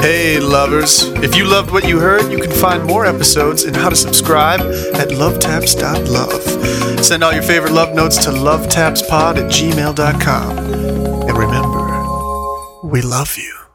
Hey, 0.00 0.40
lovers. 0.40 1.04
If 1.22 1.36
you 1.36 1.44
loved 1.44 1.70
what 1.70 1.86
you 1.86 2.00
heard, 2.00 2.30
you 2.30 2.38
can 2.38 2.50
find 2.50 2.84
more 2.84 3.06
episodes 3.06 3.62
and 3.62 3.76
how 3.76 3.88
to 3.88 3.94
subscribe 3.94 4.60
at 4.60 5.10
lovetaps.love. 5.10 7.04
Send 7.04 7.22
all 7.22 7.32
your 7.32 7.44
favorite 7.44 7.72
love 7.72 7.94
notes 7.94 8.16
to 8.24 8.30
lovetapspod 8.30 9.36
at 9.36 9.50
gmail.com. 9.50 10.58
And 11.28 11.38
remember, 11.38 12.88
we 12.88 13.00
love 13.00 13.36
you. 13.36 13.65